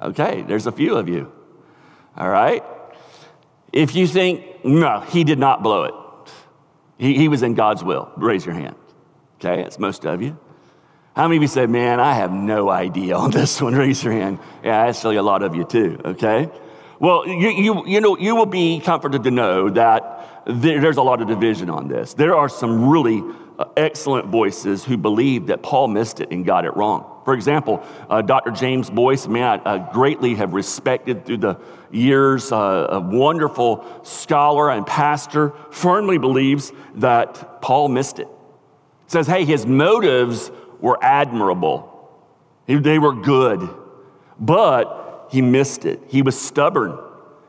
Okay, 0.00 0.42
there's 0.42 0.66
a 0.66 0.72
few 0.72 0.96
of 0.96 1.08
you. 1.08 1.30
All 2.16 2.28
right? 2.28 2.64
If 3.72 3.94
you 3.94 4.06
think, 4.06 4.64
no, 4.64 5.00
he 5.00 5.24
did 5.24 5.38
not 5.38 5.62
blow 5.62 5.84
it, 5.84 5.94
he, 6.98 7.14
he 7.14 7.28
was 7.28 7.42
in 7.42 7.54
God's 7.54 7.84
will, 7.84 8.10
raise 8.16 8.44
your 8.44 8.54
hand. 8.54 8.76
Okay, 9.36 9.62
it's 9.62 9.78
most 9.78 10.04
of 10.04 10.20
you. 10.20 10.38
How 11.16 11.26
many 11.26 11.36
of 11.36 11.42
you 11.42 11.48
say, 11.48 11.66
man, 11.66 11.98
I 11.98 12.14
have 12.14 12.32
no 12.32 12.70
idea 12.70 13.16
on 13.16 13.30
this 13.30 13.60
one? 13.60 13.74
Raise 13.76 14.02
your 14.02 14.12
hand. 14.12 14.38
Yeah, 14.62 14.76
actually 14.86 15.16
a 15.16 15.22
lot 15.22 15.42
of 15.42 15.54
you 15.54 15.64
too, 15.64 16.00
okay? 16.04 16.48
Well, 17.00 17.26
you, 17.26 17.48
you, 17.48 17.86
you 17.86 18.00
know, 18.00 18.16
you 18.16 18.36
will 18.36 18.46
be 18.46 18.80
comforted 18.80 19.24
to 19.24 19.30
know 19.30 19.70
that 19.70 20.44
there's 20.46 20.98
a 20.98 21.02
lot 21.02 21.20
of 21.20 21.28
division 21.28 21.68
on 21.68 21.88
this. 21.88 22.14
There 22.14 22.34
are 22.36 22.48
some 22.48 22.88
really 22.88 23.22
uh, 23.58 23.64
excellent 23.76 24.28
voices 24.28 24.84
who 24.84 24.96
believe 24.96 25.46
that 25.48 25.62
Paul 25.62 25.88
missed 25.88 26.20
it 26.20 26.30
and 26.30 26.44
got 26.44 26.64
it 26.64 26.76
wrong. 26.76 27.22
For 27.24 27.34
example, 27.34 27.84
uh, 28.08 28.22
Dr. 28.22 28.50
James 28.50 28.88
Boice, 28.88 29.26
man, 29.26 29.60
I, 29.64 29.74
I, 29.74 29.92
greatly 29.92 30.34
have 30.36 30.54
respected 30.54 31.26
through 31.26 31.38
the 31.38 31.60
years, 31.90 32.52
uh, 32.52 32.86
a 32.90 33.00
wonderful 33.00 33.84
scholar 34.02 34.70
and 34.70 34.86
pastor, 34.86 35.52
firmly 35.70 36.18
believes 36.18 36.72
that 36.96 37.60
Paul 37.60 37.88
missed 37.88 38.18
it. 38.18 38.28
Says, 39.06 39.26
hey, 39.26 39.44
his 39.44 39.66
motives 39.66 40.50
were 40.80 40.98
admirable, 41.02 41.86
they 42.66 42.98
were 42.98 43.14
good, 43.14 43.68
but 44.38 45.28
he 45.30 45.42
missed 45.42 45.84
it. 45.84 46.00
He 46.08 46.22
was 46.22 46.40
stubborn. 46.40 46.98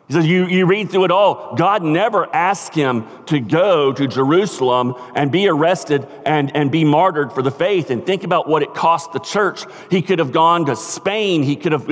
He 0.08 0.16
says, 0.16 0.28
you, 0.28 0.46
you 0.48 0.66
read 0.66 0.90
through 0.90 1.06
it 1.06 1.12
all. 1.12 1.56
God 1.56 1.84
never 1.84 2.28
asked 2.36 2.76
him 2.76 3.06
to 3.28 3.40
go 3.40 3.94
to 3.94 4.08
Jerusalem 4.08 4.96
and 5.16 5.32
be 5.32 5.48
arrested 5.48 6.06
and, 6.26 6.54
and 6.54 6.70
be 6.70 6.84
martyred 6.84 7.32
for 7.32 7.42
the 7.42 7.50
faith. 7.50 7.90
And 7.90 8.06
think 8.06 8.26
about 8.26 8.46
what 8.46 8.62
it 8.62 8.74
cost 8.74 9.14
the 9.14 9.20
church. 9.20 9.64
He 9.90 10.02
could 10.02 10.20
have 10.20 10.34
gone 10.34 10.66
to 10.66 10.76
Spain. 10.76 11.44
He 11.44 11.56
could 11.56 11.72
have 11.72 11.88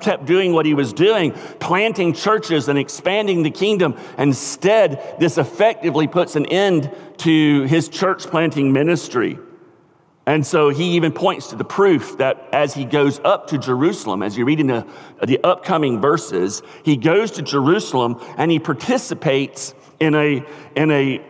kept 0.00 0.24
doing 0.24 0.54
what 0.54 0.64
he 0.64 0.72
was 0.72 0.94
doing, 0.94 1.32
planting 1.60 2.14
churches 2.14 2.68
and 2.68 2.78
expanding 2.78 3.42
the 3.42 3.50
kingdom. 3.50 3.98
Instead, 4.16 5.16
this 5.20 5.36
effectively 5.36 6.08
puts 6.08 6.36
an 6.36 6.46
end 6.46 6.90
to 7.18 7.64
his 7.64 7.90
church 7.90 8.22
planting 8.22 8.72
ministry. 8.72 9.38
And 10.28 10.46
so 10.46 10.68
he 10.68 10.90
even 10.96 11.12
points 11.12 11.48
to 11.48 11.56
the 11.56 11.64
proof 11.64 12.18
that 12.18 12.50
as 12.52 12.74
he 12.74 12.84
goes 12.84 13.18
up 13.24 13.46
to 13.46 13.56
Jerusalem, 13.56 14.22
as 14.22 14.36
you 14.36 14.44
read 14.44 14.60
in 14.60 14.66
the, 14.66 14.86
the 15.24 15.42
upcoming 15.42 16.02
verses, 16.02 16.60
he 16.82 16.98
goes 16.98 17.30
to 17.30 17.42
Jerusalem 17.42 18.20
and 18.36 18.50
he 18.50 18.58
participates 18.58 19.74
in 19.98 20.14
a, 20.14 20.44
in 20.76 20.90
a 20.90 21.24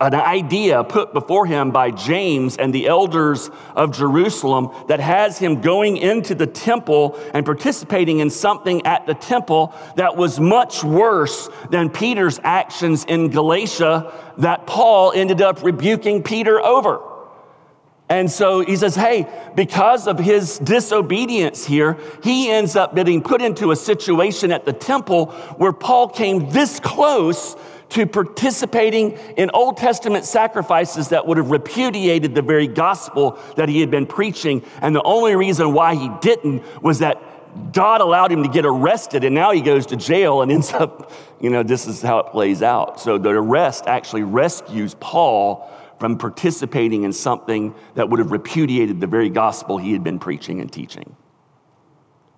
an 0.00 0.16
idea 0.16 0.82
put 0.82 1.12
before 1.12 1.46
him 1.46 1.70
by 1.70 1.92
James 1.92 2.56
and 2.56 2.74
the 2.74 2.88
elders 2.88 3.48
of 3.76 3.96
Jerusalem 3.96 4.70
that 4.88 4.98
has 4.98 5.38
him 5.38 5.60
going 5.60 5.96
into 5.96 6.34
the 6.34 6.48
temple 6.48 7.16
and 7.34 7.46
participating 7.46 8.18
in 8.18 8.28
something 8.28 8.84
at 8.84 9.06
the 9.06 9.14
temple 9.14 9.72
that 9.94 10.16
was 10.16 10.40
much 10.40 10.82
worse 10.82 11.48
than 11.70 11.90
Peter's 11.90 12.40
actions 12.42 13.04
in 13.04 13.30
Galatia 13.30 14.12
that 14.38 14.66
Paul 14.66 15.12
ended 15.14 15.40
up 15.40 15.62
rebuking 15.62 16.24
Peter 16.24 16.60
over. 16.60 17.11
And 18.12 18.30
so 18.30 18.60
he 18.60 18.76
says, 18.76 18.94
hey, 18.94 19.26
because 19.54 20.06
of 20.06 20.18
his 20.18 20.58
disobedience 20.58 21.64
here, 21.64 21.96
he 22.22 22.50
ends 22.50 22.76
up 22.76 22.94
getting 22.94 23.22
put 23.22 23.40
into 23.40 23.70
a 23.70 23.76
situation 23.76 24.52
at 24.52 24.66
the 24.66 24.72
temple 24.74 25.30
where 25.56 25.72
Paul 25.72 26.10
came 26.10 26.50
this 26.50 26.78
close 26.78 27.56
to 27.88 28.04
participating 28.04 29.12
in 29.38 29.48
Old 29.54 29.78
Testament 29.78 30.26
sacrifices 30.26 31.08
that 31.08 31.26
would 31.26 31.38
have 31.38 31.50
repudiated 31.50 32.34
the 32.34 32.42
very 32.42 32.66
gospel 32.66 33.38
that 33.56 33.70
he 33.70 33.80
had 33.80 33.90
been 33.90 34.04
preaching. 34.04 34.62
And 34.82 34.94
the 34.94 35.02
only 35.04 35.34
reason 35.34 35.72
why 35.72 35.94
he 35.94 36.10
didn't 36.20 36.82
was 36.82 36.98
that 36.98 37.72
God 37.72 38.02
allowed 38.02 38.30
him 38.30 38.42
to 38.42 38.48
get 38.50 38.66
arrested, 38.66 39.24
and 39.24 39.34
now 39.34 39.52
he 39.52 39.62
goes 39.62 39.86
to 39.86 39.96
jail 39.96 40.42
and 40.42 40.52
ends 40.52 40.70
up, 40.74 41.10
you 41.40 41.48
know, 41.48 41.62
this 41.62 41.86
is 41.86 42.02
how 42.02 42.18
it 42.18 42.26
plays 42.26 42.62
out. 42.62 43.00
So 43.00 43.16
the 43.16 43.30
arrest 43.30 43.86
actually 43.86 44.24
rescues 44.24 44.96
Paul 45.00 45.66
from 46.02 46.18
participating 46.18 47.04
in 47.04 47.12
something 47.12 47.72
that 47.94 48.10
would 48.10 48.18
have 48.18 48.32
repudiated 48.32 49.00
the 49.00 49.06
very 49.06 49.30
gospel 49.30 49.78
he 49.78 49.92
had 49.92 50.02
been 50.02 50.18
preaching 50.18 50.60
and 50.60 50.72
teaching. 50.72 51.14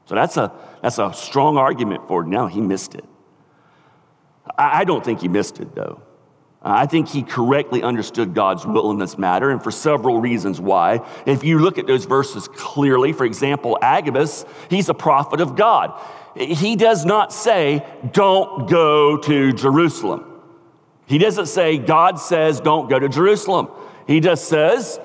So 0.04 0.14
that's 0.14 0.36
a, 0.36 0.52
that's 0.82 0.98
a 0.98 1.14
strong 1.14 1.56
argument 1.56 2.06
for 2.06 2.24
now 2.24 2.46
he 2.46 2.60
missed 2.60 2.94
it. 2.94 3.06
I, 4.58 4.80
I 4.80 4.84
don't 4.84 5.02
think 5.02 5.22
he 5.22 5.28
missed 5.28 5.60
it 5.60 5.74
though. 5.74 6.02
I 6.60 6.84
think 6.84 7.08
he 7.08 7.22
correctly 7.22 7.82
understood 7.82 8.34
God's 8.34 8.66
will 8.66 8.90
in 8.90 8.98
this 8.98 9.16
matter, 9.16 9.50
and 9.50 9.62
for 9.62 9.70
several 9.70 10.20
reasons 10.20 10.60
why. 10.60 11.00
If 11.24 11.42
you 11.42 11.58
look 11.58 11.78
at 11.78 11.86
those 11.86 12.04
verses 12.04 12.48
clearly, 12.48 13.14
for 13.14 13.24
example, 13.24 13.78
Agabus, 13.80 14.44
he's 14.68 14.90
a 14.90 14.94
prophet 14.94 15.40
of 15.40 15.56
God. 15.56 15.98
He 16.36 16.76
does 16.76 17.06
not 17.06 17.32
say, 17.32 17.82
don't 18.12 18.68
go 18.68 19.16
to 19.16 19.54
Jerusalem. 19.54 20.33
He 21.06 21.18
doesn't 21.18 21.46
say, 21.46 21.78
God 21.78 22.18
says, 22.18 22.60
don't 22.60 22.88
go 22.88 22.98
to 22.98 23.08
Jerusalem. 23.08 23.68
He 24.06 24.20
just 24.20 24.48
says, 24.48 24.98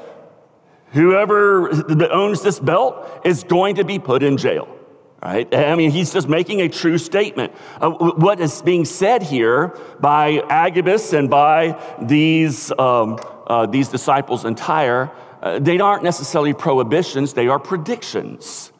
whoever 0.92 1.70
owns 2.12 2.42
this 2.42 2.60
belt 2.60 3.22
is 3.26 3.44
going 3.44 3.76
to 3.76 3.84
be 3.84 4.00
put 4.00 4.24
in 4.24 4.38
jail. 4.38 4.76
Right? 5.22 5.54
I 5.54 5.76
mean, 5.76 5.92
he's 5.92 6.14
just 6.14 6.30
making 6.30 6.62
a 6.62 6.70
true 6.70 6.98
statement. 6.98 7.52
Uh, 7.82 7.90
what 7.90 8.40
is 8.40 8.62
being 8.62 8.86
said 8.86 9.22
here 9.22 9.78
by 10.00 10.42
Agabus 10.50 11.12
and 11.12 11.30
by 11.30 11.78
these, 12.02 12.72
um, 12.80 13.20
uh, 13.46 13.66
these 13.66 13.90
disciples 13.90 14.46
in 14.46 14.56
Tyre, 14.56 15.12
uh, 15.42 15.60
they 15.60 15.78
aren't 15.80 16.04
necessarily 16.04 16.54
prohibitions, 16.54 17.34
they 17.34 17.50
are 17.50 17.60
predictions. 17.60 18.72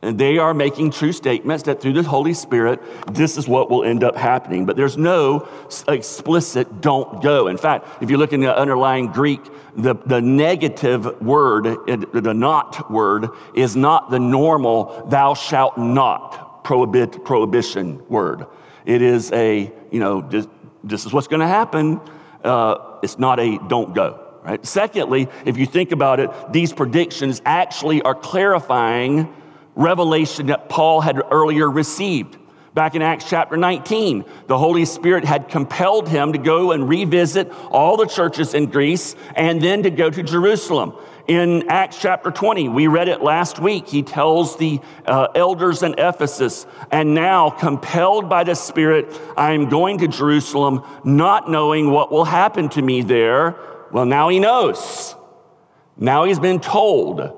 And 0.00 0.16
they 0.16 0.38
are 0.38 0.54
making 0.54 0.92
true 0.92 1.10
statements 1.12 1.64
that 1.64 1.80
through 1.80 1.94
the 1.94 2.04
Holy 2.04 2.32
Spirit, 2.32 2.80
this 3.12 3.36
is 3.36 3.48
what 3.48 3.68
will 3.68 3.82
end 3.82 4.04
up 4.04 4.14
happening. 4.14 4.64
But 4.64 4.76
there's 4.76 4.96
no 4.96 5.48
explicit 5.88 6.80
don't 6.80 7.20
go. 7.20 7.48
In 7.48 7.58
fact, 7.58 8.00
if 8.00 8.08
you 8.08 8.16
look 8.16 8.32
in 8.32 8.40
the 8.40 8.56
underlying 8.56 9.08
Greek, 9.08 9.40
the, 9.76 9.94
the 9.94 10.20
negative 10.20 11.20
word, 11.20 11.64
the 11.64 12.34
not 12.34 12.88
word, 12.88 13.28
is 13.54 13.74
not 13.74 14.10
the 14.10 14.20
normal 14.20 15.06
thou 15.08 15.34
shalt 15.34 15.76
not 15.76 16.62
prohibit, 16.62 17.24
prohibition 17.24 18.00
word. 18.08 18.46
It 18.84 19.02
is 19.02 19.32
a, 19.32 19.72
you 19.90 19.98
know, 19.98 20.20
this, 20.20 20.46
this 20.84 21.06
is 21.06 21.12
what's 21.12 21.26
going 21.26 21.40
to 21.40 21.46
happen. 21.46 22.00
Uh, 22.44 22.98
it's 23.02 23.18
not 23.18 23.40
a 23.40 23.58
don't 23.66 23.94
go. 23.94 24.24
Right? 24.44 24.64
Secondly, 24.64 25.28
if 25.44 25.58
you 25.58 25.66
think 25.66 25.90
about 25.90 26.20
it, 26.20 26.30
these 26.52 26.72
predictions 26.72 27.42
actually 27.44 28.00
are 28.02 28.14
clarifying 28.14 29.34
revelation 29.78 30.48
that 30.48 30.68
Paul 30.68 31.00
had 31.00 31.22
earlier 31.30 31.70
received. 31.70 32.36
Back 32.74 32.94
in 32.94 33.00
Acts 33.00 33.28
chapter 33.28 33.56
19, 33.56 34.24
the 34.46 34.58
Holy 34.58 34.84
Spirit 34.84 35.24
had 35.24 35.48
compelled 35.48 36.08
him 36.08 36.32
to 36.32 36.38
go 36.38 36.72
and 36.72 36.88
revisit 36.88 37.50
all 37.70 37.96
the 37.96 38.06
churches 38.06 38.54
in 38.54 38.66
Greece 38.66 39.16
and 39.34 39.60
then 39.60 39.82
to 39.84 39.90
go 39.90 40.10
to 40.10 40.22
Jerusalem. 40.22 40.92
In 41.28 41.68
Acts 41.68 42.00
chapter 42.00 42.30
20, 42.30 42.68
we 42.68 42.86
read 42.86 43.08
it 43.08 43.22
last 43.22 43.58
week. 43.58 43.88
He 43.88 44.02
tells 44.02 44.56
the 44.56 44.80
uh, 45.06 45.28
elders 45.34 45.82
in 45.82 45.94
Ephesus, 45.98 46.66
and 46.90 47.14
now 47.14 47.50
compelled 47.50 48.28
by 48.28 48.44
the 48.44 48.54
Spirit, 48.54 49.18
I 49.36 49.52
am 49.52 49.68
going 49.68 49.98
to 49.98 50.08
Jerusalem, 50.08 50.82
not 51.04 51.50
knowing 51.50 51.90
what 51.90 52.10
will 52.10 52.24
happen 52.24 52.68
to 52.70 52.82
me 52.82 53.02
there. 53.02 53.56
Well, 53.92 54.06
now 54.06 54.28
he 54.28 54.38
knows. 54.38 55.14
Now 55.96 56.24
he's 56.24 56.38
been 56.38 56.60
told. 56.60 57.37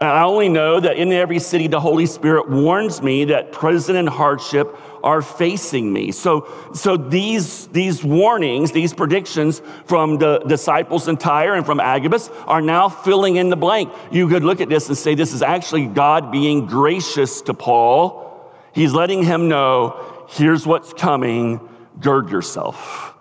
I 0.00 0.24
only 0.24 0.48
know 0.48 0.80
that 0.80 0.96
in 0.96 1.12
every 1.12 1.38
city, 1.38 1.68
the 1.68 1.80
Holy 1.80 2.06
Spirit 2.06 2.50
warns 2.50 3.00
me 3.00 3.26
that 3.26 3.52
prison 3.52 3.96
and 3.96 4.08
hardship 4.08 4.76
are 5.02 5.22
facing 5.22 5.92
me. 5.92 6.10
So, 6.12 6.48
so 6.74 6.96
these, 6.96 7.68
these 7.68 8.02
warnings, 8.02 8.72
these 8.72 8.92
predictions 8.92 9.62
from 9.86 10.18
the 10.18 10.40
disciples 10.40 11.06
in 11.08 11.16
Tyre 11.16 11.54
and 11.54 11.64
from 11.64 11.78
Agabus 11.78 12.28
are 12.46 12.60
now 12.60 12.88
filling 12.88 13.36
in 13.36 13.50
the 13.50 13.56
blank. 13.56 13.92
You 14.10 14.28
could 14.28 14.42
look 14.42 14.60
at 14.60 14.68
this 14.68 14.88
and 14.88 14.96
say, 14.96 15.14
this 15.14 15.32
is 15.32 15.42
actually 15.42 15.86
God 15.86 16.32
being 16.32 16.66
gracious 16.66 17.42
to 17.42 17.54
Paul. 17.54 18.52
He's 18.72 18.92
letting 18.92 19.22
him 19.22 19.48
know, 19.48 20.26
here's 20.28 20.66
what's 20.66 20.92
coming. 20.92 21.60
Gird 22.00 22.30
yourself. 22.30 23.14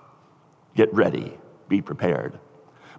Get 0.75 0.91
ready. 0.93 1.37
Be 1.67 1.81
prepared. 1.81 2.39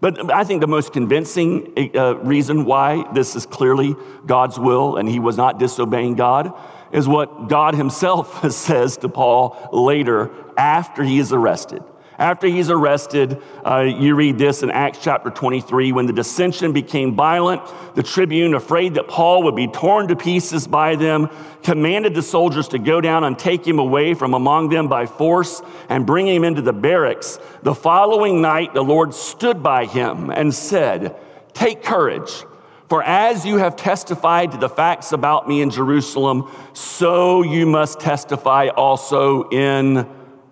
But 0.01 0.33
I 0.33 0.45
think 0.45 0.61
the 0.61 0.67
most 0.67 0.93
convincing 0.93 1.91
uh, 1.95 2.17
reason 2.17 2.65
why 2.65 3.11
this 3.13 3.37
is 3.37 3.47
clearly 3.47 3.95
God's 4.27 4.59
will 4.59 4.97
and 4.97 5.09
he 5.09 5.19
was 5.19 5.37
not 5.37 5.59
disobeying 5.59 6.15
God 6.15 6.53
is 6.93 7.09
what 7.09 7.49
God 7.49 7.75
himself 7.75 8.51
says 8.53 8.97
to 8.99 9.09
Paul 9.09 9.69
later 9.73 10.31
after 10.57 11.03
he 11.03 11.19
is 11.19 11.33
arrested. 11.33 11.83
After 12.19 12.47
he's 12.47 12.71
arrested, 12.71 13.43
uh, 13.67 13.81
you 13.81 14.15
read 14.15 14.39
this 14.39 14.63
in 14.63 14.71
Acts 14.71 14.99
chapter 15.03 15.31
23 15.31 15.91
when 15.91 16.07
the 16.07 16.13
dissension 16.13 16.73
became 16.73 17.17
violent, 17.17 17.61
the 17.97 18.05
tribune, 18.05 18.55
afraid 18.55 18.95
that 18.95 19.09
Paul 19.09 19.43
would 19.45 19.57
be 19.57 19.67
torn 19.67 20.07
to 20.09 20.17
pieces 20.17 20.69
by 20.69 20.95
them, 20.95 21.29
commanded 21.65 22.15
the 22.15 22.23
soldiers 22.23 22.69
to 22.69 22.79
go 22.79 23.01
down 23.01 23.25
and 23.25 23.37
take 23.37 23.67
him 23.67 23.81
away 23.81 24.15
from 24.15 24.35
among 24.35 24.69
them 24.69 24.87
by 24.87 25.07
force 25.07 25.61
and 25.89 26.07
bring 26.07 26.29
him 26.29 26.45
into 26.45 26.63
the 26.63 26.73
barracks. 26.73 27.41
The 27.63 27.75
following 27.75 28.41
night, 28.41 28.75
the 28.75 28.83
Lord 28.83 29.13
stood 29.13 29.61
by 29.61 29.87
him 29.87 30.31
and 30.31 30.55
said, 30.55 31.17
Take 31.53 31.83
courage. 31.83 32.45
For 32.89 33.03
as 33.03 33.45
you 33.45 33.57
have 33.57 33.75
testified 33.75 34.53
to 34.53 34.59
the 34.59 34.69
facts 34.69 35.11
about 35.11 35.49
me 35.49 35.63
in 35.63 35.71
Jerusalem, 35.71 36.49
so 36.75 37.43
you 37.43 37.67
must 37.67 37.99
testify 37.99 38.69
also 38.69 39.49
in 39.49 40.07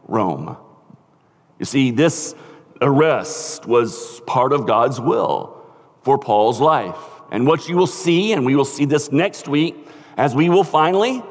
Rome. 0.09 0.57
You 1.63 1.67
see, 1.67 1.93
this 1.93 2.35
arrest 2.81 3.67
was 3.67 4.19
part 4.27 4.53
of 4.53 4.67
God's 4.67 5.01
will 5.01 5.65
for 6.01 6.19
Paul's 6.19 6.61
life. 6.61 6.99
And 7.31 7.47
what 7.47 7.69
you 7.69 7.77
will 7.77 7.87
see, 7.87 8.33
and 8.33 8.45
we 8.45 8.57
will 8.57 8.65
see 8.65 8.85
this 8.85 9.13
next 9.13 9.47
week, 9.47 9.77
as 10.17 10.35
we 10.35 10.49
will 10.49 10.65
finally 10.65 11.23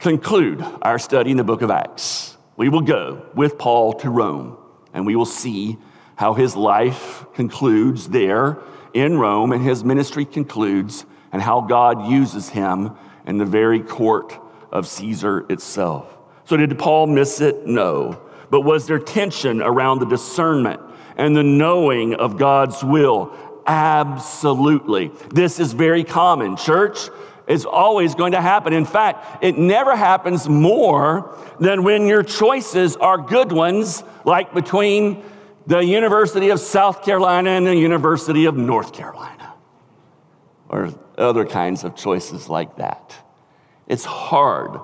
conclude 0.00 0.60
our 0.82 0.98
study 0.98 1.30
in 1.30 1.36
the 1.36 1.44
book 1.44 1.62
of 1.62 1.70
Acts. 1.70 2.36
We 2.56 2.68
will 2.68 2.80
go 2.80 3.26
with 3.36 3.58
Paul 3.58 3.92
to 4.00 4.10
Rome, 4.10 4.58
and 4.92 5.06
we 5.06 5.14
will 5.14 5.24
see 5.24 5.78
how 6.16 6.34
his 6.34 6.56
life 6.56 7.24
concludes 7.34 8.08
there 8.08 8.58
in 8.92 9.18
Rome 9.18 9.52
and 9.52 9.62
his 9.62 9.84
ministry 9.84 10.24
concludes, 10.24 11.06
and 11.30 11.40
how 11.40 11.60
God 11.60 12.10
uses 12.10 12.48
him 12.48 12.90
in 13.24 13.38
the 13.38 13.44
very 13.44 13.78
court 13.78 14.36
of 14.72 14.88
Caesar 14.88 15.46
itself. 15.48 16.12
So, 16.44 16.56
did 16.56 16.76
Paul 16.76 17.06
miss 17.06 17.40
it? 17.40 17.68
No 17.68 18.24
but 18.50 18.62
was 18.62 18.86
there 18.86 18.98
tension 18.98 19.62
around 19.62 19.98
the 19.98 20.06
discernment 20.06 20.80
and 21.16 21.36
the 21.36 21.42
knowing 21.42 22.14
of 22.14 22.38
God's 22.38 22.82
will? 22.82 23.32
Absolutely. 23.66 25.10
This 25.30 25.60
is 25.60 25.72
very 25.72 26.04
common. 26.04 26.56
Church, 26.56 27.10
is 27.48 27.64
always 27.64 28.14
going 28.14 28.32
to 28.32 28.40
happen. 28.40 28.74
In 28.74 28.84
fact, 28.84 29.42
it 29.42 29.56
never 29.56 29.96
happens 29.96 30.48
more 30.48 31.36
than 31.58 31.82
when 31.82 32.06
your 32.06 32.22
choices 32.22 32.94
are 32.96 33.16
good 33.16 33.50
ones, 33.50 34.04
like 34.24 34.52
between 34.52 35.24
the 35.66 35.78
University 35.78 36.50
of 36.50 36.60
South 36.60 37.02
Carolina 37.02 37.50
and 37.50 37.66
the 37.66 37.74
University 37.74 38.44
of 38.44 38.56
North 38.56 38.92
Carolina, 38.92 39.54
or 40.68 40.92
other 41.16 41.46
kinds 41.46 41.84
of 41.84 41.96
choices 41.96 42.48
like 42.48 42.76
that. 42.76 43.14
It's 43.86 44.04
hard 44.04 44.78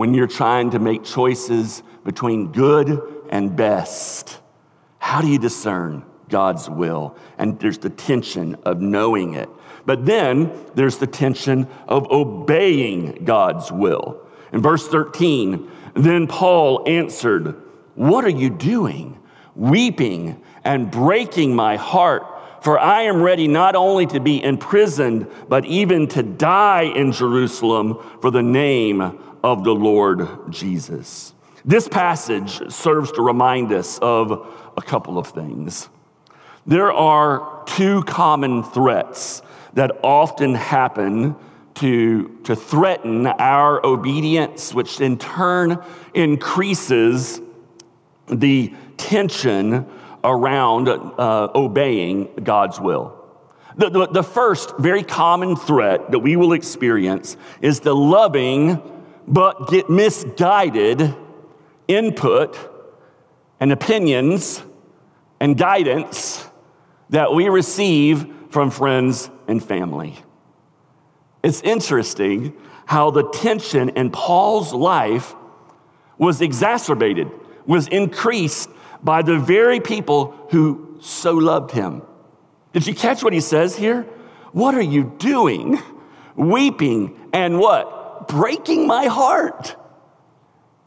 when 0.00 0.14
you're 0.14 0.26
trying 0.26 0.70
to 0.70 0.78
make 0.78 1.04
choices 1.04 1.82
between 2.04 2.50
good 2.52 3.02
and 3.28 3.54
best. 3.54 4.40
How 4.98 5.20
do 5.20 5.28
you 5.28 5.38
discern 5.38 6.02
God's 6.30 6.70
will? 6.70 7.18
And 7.36 7.60
there's 7.60 7.76
the 7.76 7.90
tension 7.90 8.54
of 8.64 8.80
knowing 8.80 9.34
it. 9.34 9.50
But 9.84 10.06
then 10.06 10.58
there's 10.74 10.96
the 10.96 11.06
tension 11.06 11.68
of 11.86 12.10
obeying 12.10 13.26
God's 13.26 13.70
will. 13.70 14.26
In 14.54 14.62
verse 14.62 14.88
13, 14.88 15.70
then 15.92 16.26
Paul 16.26 16.82
answered, 16.88 17.60
What 17.94 18.24
are 18.24 18.30
you 18.30 18.48
doing? 18.48 19.18
Weeping 19.54 20.42
and 20.64 20.90
breaking 20.90 21.54
my 21.54 21.76
heart. 21.76 22.22
For 22.62 22.78
I 22.78 23.02
am 23.02 23.20
ready 23.20 23.48
not 23.48 23.76
only 23.76 24.06
to 24.06 24.20
be 24.20 24.42
imprisoned, 24.42 25.30
but 25.50 25.66
even 25.66 26.08
to 26.08 26.22
die 26.22 26.84
in 26.84 27.12
Jerusalem 27.12 27.98
for 28.22 28.30
the 28.30 28.42
name 28.42 29.18
of 29.42 29.64
the 29.64 29.74
Lord 29.74 30.28
Jesus. 30.50 31.34
This 31.64 31.88
passage 31.88 32.72
serves 32.72 33.12
to 33.12 33.22
remind 33.22 33.72
us 33.72 33.98
of 33.98 34.46
a 34.76 34.82
couple 34.82 35.18
of 35.18 35.28
things. 35.28 35.88
There 36.66 36.92
are 36.92 37.64
two 37.66 38.02
common 38.04 38.62
threats 38.62 39.42
that 39.74 40.00
often 40.02 40.54
happen 40.54 41.36
to, 41.74 42.28
to 42.44 42.56
threaten 42.56 43.26
our 43.26 43.84
obedience, 43.84 44.74
which 44.74 45.00
in 45.00 45.18
turn 45.18 45.82
increases 46.14 47.40
the 48.28 48.74
tension 48.96 49.86
around 50.22 50.88
uh, 50.88 51.48
obeying 51.54 52.28
God's 52.42 52.78
will. 52.80 53.16
The, 53.76 53.88
the, 53.88 54.06
the 54.08 54.22
first 54.22 54.76
very 54.78 55.02
common 55.02 55.56
threat 55.56 56.10
that 56.10 56.18
we 56.18 56.36
will 56.36 56.52
experience 56.52 57.36
is 57.62 57.80
the 57.80 57.94
loving 57.94 58.99
but 59.30 59.68
get 59.68 59.88
misguided 59.88 61.14
input 61.86 62.58
and 63.60 63.70
opinions 63.70 64.62
and 65.38 65.56
guidance 65.56 66.46
that 67.10 67.32
we 67.32 67.48
receive 67.48 68.26
from 68.50 68.70
friends 68.70 69.30
and 69.46 69.62
family. 69.62 70.18
It's 71.42 71.62
interesting 71.62 72.56
how 72.86 73.12
the 73.12 73.22
tension 73.30 73.90
in 73.90 74.10
Paul's 74.10 74.74
life 74.74 75.34
was 76.18 76.40
exacerbated, 76.40 77.30
was 77.66 77.86
increased 77.88 78.68
by 79.02 79.22
the 79.22 79.38
very 79.38 79.80
people 79.80 80.36
who 80.50 80.98
so 81.00 81.34
loved 81.34 81.70
him. 81.70 82.02
Did 82.72 82.86
you 82.86 82.94
catch 82.94 83.22
what 83.22 83.32
he 83.32 83.40
says 83.40 83.76
here? 83.76 84.02
What 84.52 84.74
are 84.74 84.82
you 84.82 85.14
doing? 85.18 85.80
Weeping 86.34 87.18
and 87.32 87.58
what? 87.58 87.99
Breaking 88.28 88.86
my 88.86 89.06
heart. 89.06 89.76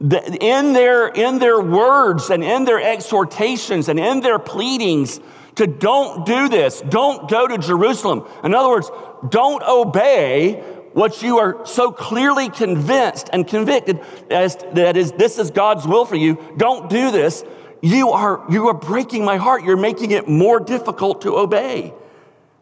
In 0.02 0.74
their, 0.74 1.08
in 1.08 1.40
their 1.40 1.62
words 1.62 2.30
and 2.30 2.44
in 2.44 2.66
their 2.66 2.82
exhortations 2.82 3.88
and 3.88 3.98
in 3.98 4.20
their 4.20 4.38
pleadings 4.38 5.22
to 5.56 5.68
don't 5.68 6.26
do 6.26 6.50
this, 6.50 6.82
don't 6.82 7.30
go 7.30 7.48
to 7.48 7.58
Jerusalem. 7.58 8.28
In 8.44 8.54
other 8.54 8.70
words, 8.70 8.90
don't 9.30 9.64
obey 9.64 10.62
what 10.94 11.22
you 11.22 11.40
are 11.40 11.66
so 11.66 11.92
clearly 11.92 12.50
convinced 12.50 13.30
and 13.34 13.48
convicted 13.48 14.00
as 14.30 14.56
that 14.74 14.96
is 14.96 15.12
this 15.14 15.40
is 15.40 15.52
God's 15.52 15.88
will 15.88 16.06
for 16.06 16.16
you. 16.16 16.38
Don't 16.58 16.90
do 16.90 17.12
this. 17.12 17.44
You 17.82 18.12
are 18.12 18.46
you 18.50 18.68
are 18.68 18.74
breaking 18.74 19.26
my 19.26 19.38
heart. 19.38 19.64
You're 19.64 19.78
making 19.78 20.12
it 20.12 20.28
more 20.28 20.60
difficult 20.60 21.22
to 21.22 21.38
obey. 21.38 21.94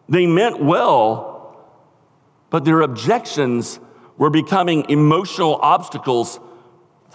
They 0.09 0.27
meant 0.27 0.61
well, 0.63 1.55
but 2.49 2.65
their 2.65 2.81
objections 2.81 3.79
were 4.21 4.29
becoming 4.29 4.87
emotional 4.87 5.57
obstacles 5.63 6.39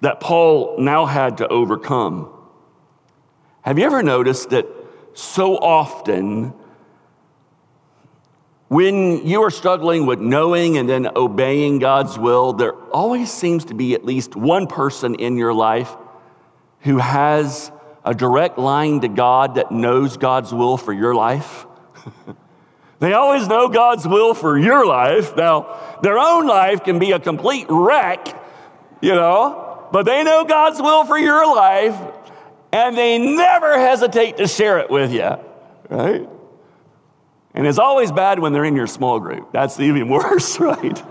that 0.00 0.18
Paul 0.18 0.74
now 0.80 1.06
had 1.06 1.38
to 1.38 1.46
overcome. 1.46 2.28
Have 3.62 3.78
you 3.78 3.84
ever 3.84 4.02
noticed 4.02 4.50
that 4.50 4.66
so 5.14 5.56
often 5.56 6.52
when 8.66 9.24
you 9.24 9.40
are 9.44 9.52
struggling 9.52 10.06
with 10.06 10.18
knowing 10.18 10.78
and 10.78 10.88
then 10.88 11.08
obeying 11.14 11.78
God's 11.78 12.18
will, 12.18 12.54
there 12.54 12.74
always 12.90 13.32
seems 13.32 13.66
to 13.66 13.74
be 13.74 13.94
at 13.94 14.04
least 14.04 14.34
one 14.34 14.66
person 14.66 15.14
in 15.14 15.36
your 15.36 15.54
life 15.54 15.94
who 16.80 16.98
has 16.98 17.70
a 18.04 18.14
direct 18.14 18.58
line 18.58 19.02
to 19.02 19.08
God 19.08 19.54
that 19.54 19.70
knows 19.70 20.16
God's 20.16 20.52
will 20.52 20.76
for 20.76 20.92
your 20.92 21.14
life. 21.14 21.66
they 22.98 23.12
always 23.12 23.46
know 23.46 23.68
God's 23.68 24.06
will 24.06 24.32
for 24.32 24.58
your 24.58 24.86
life. 24.86 25.36
Now, 25.36 25.98
their 26.02 26.18
own 26.18 26.46
life 26.46 26.82
can 26.84 26.98
be 26.98 27.12
a 27.12 27.20
complete 27.20 27.66
wreck, 27.68 28.28
you 29.02 29.14
know, 29.14 29.88
but 29.92 30.04
they 30.04 30.24
know 30.24 30.44
God's 30.44 30.80
will 30.80 31.04
for 31.04 31.18
your 31.18 31.46
life 31.54 31.94
and 32.72 32.96
they 32.96 33.18
never 33.18 33.78
hesitate 33.78 34.38
to 34.38 34.46
share 34.46 34.78
it 34.78 34.90
with 34.90 35.12
you, 35.12 35.36
right? 35.90 36.28
And 37.54 37.66
it's 37.66 37.78
always 37.78 38.12
bad 38.12 38.38
when 38.38 38.52
they're 38.52 38.64
in 38.64 38.76
your 38.76 38.86
small 38.86 39.20
group. 39.20 39.52
That's 39.52 39.78
even 39.78 40.08
worse, 40.10 40.58
right? 40.58 41.02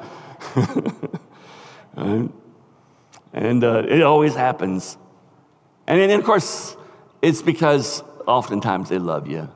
and 3.34 3.64
uh, 3.64 3.84
it 3.88 4.02
always 4.02 4.36
happens. 4.36 4.98
And 5.88 6.00
then, 6.00 6.20
of 6.20 6.26
course, 6.26 6.76
it's 7.22 7.44
because 7.44 8.04
oftentimes 8.26 8.90
they 8.90 8.98
love 9.00 9.28
you 9.28 9.50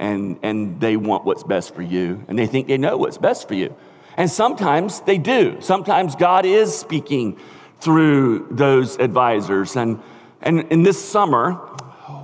and, 0.00 0.38
and 0.42 0.80
they 0.80 0.96
want 0.96 1.24
what's 1.24 1.44
best 1.44 1.74
for 1.74 1.82
you 1.82 2.24
and 2.26 2.36
they 2.36 2.46
think 2.46 2.66
they 2.66 2.78
know 2.78 2.96
what's 2.96 3.18
best 3.18 3.46
for 3.46 3.54
you. 3.54 3.76
And 4.16 4.28
sometimes 4.28 5.00
they 5.02 5.18
do. 5.18 5.58
Sometimes 5.60 6.16
God 6.16 6.46
is 6.46 6.76
speaking 6.76 7.38
through 7.80 8.48
those 8.50 8.98
advisors. 8.98 9.76
And, 9.76 10.02
and 10.40 10.60
in 10.72 10.82
this 10.82 11.02
summer, 11.02 11.60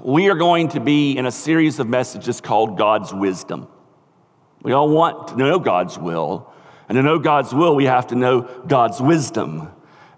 we 0.02 0.30
are 0.30 0.34
going 0.34 0.68
to 0.70 0.80
be 0.80 1.16
in 1.16 1.26
a 1.26 1.30
series 1.30 1.78
of 1.78 1.88
messages 1.88 2.40
called 2.40 2.78
God's 2.78 3.12
Wisdom. 3.12 3.68
We 4.62 4.72
all 4.72 4.88
want 4.88 5.28
to 5.28 5.36
know 5.36 5.58
God's 5.58 5.98
will. 5.98 6.52
And 6.88 6.96
to 6.96 7.02
know 7.02 7.18
God's 7.18 7.52
will, 7.52 7.74
we 7.74 7.84
have 7.84 8.06
to 8.08 8.14
know 8.14 8.42
God's 8.66 9.00
wisdom. 9.00 9.70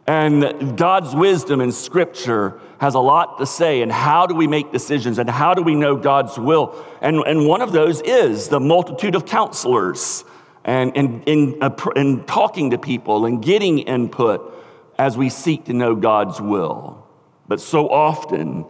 And 0.09 0.79
God's 0.79 1.15
wisdom 1.15 1.61
in 1.61 1.71
Scripture 1.71 2.59
has 2.81 2.95
a 2.95 2.99
lot 2.99 3.37
to 3.41 3.45
say. 3.45 3.83
And 3.83 3.93
how 3.93 4.27
do 4.27 4.35
we 4.35 4.47
make 4.47 4.73
decisions? 4.73 5.19
And 5.19 5.29
how 5.29 5.53
do 5.53 5.63
we 5.63 5.75
know 5.75 5.97
God's 5.97 6.39
will? 6.39 6.83
And, 7.03 7.17
and 7.27 7.47
one 7.47 7.61
of 7.61 7.73
those 7.73 8.01
is 8.01 8.49
the 8.49 8.59
multitude 8.59 9.15
of 9.15 9.27
counselors 9.27 10.25
and 10.65 10.97
in, 10.97 11.23
in, 11.25 11.59
uh, 11.63 11.77
in 11.95 12.25
talking 12.25 12.71
to 12.71 12.79
people 12.79 13.27
and 13.27 13.45
getting 13.45 13.81
input 13.81 14.55
as 14.99 15.19
we 15.19 15.29
seek 15.29 15.67
to 15.67 15.75
know 15.75 15.95
God's 15.95 16.41
will. 16.41 17.07
But 17.47 17.61
so 17.61 17.91
often, 17.91 18.65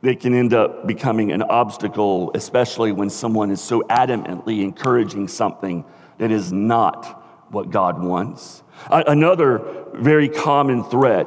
they 0.00 0.16
can 0.16 0.32
end 0.32 0.54
up 0.54 0.86
becoming 0.86 1.30
an 1.30 1.42
obstacle, 1.42 2.30
especially 2.34 2.92
when 2.92 3.10
someone 3.10 3.50
is 3.50 3.60
so 3.60 3.82
adamantly 3.90 4.62
encouraging 4.62 5.28
something 5.28 5.84
that 6.16 6.30
is 6.30 6.54
not 6.54 7.19
what 7.50 7.70
God 7.70 8.02
wants. 8.02 8.62
Another 8.90 9.86
very 9.94 10.28
common 10.28 10.84
threat 10.84 11.26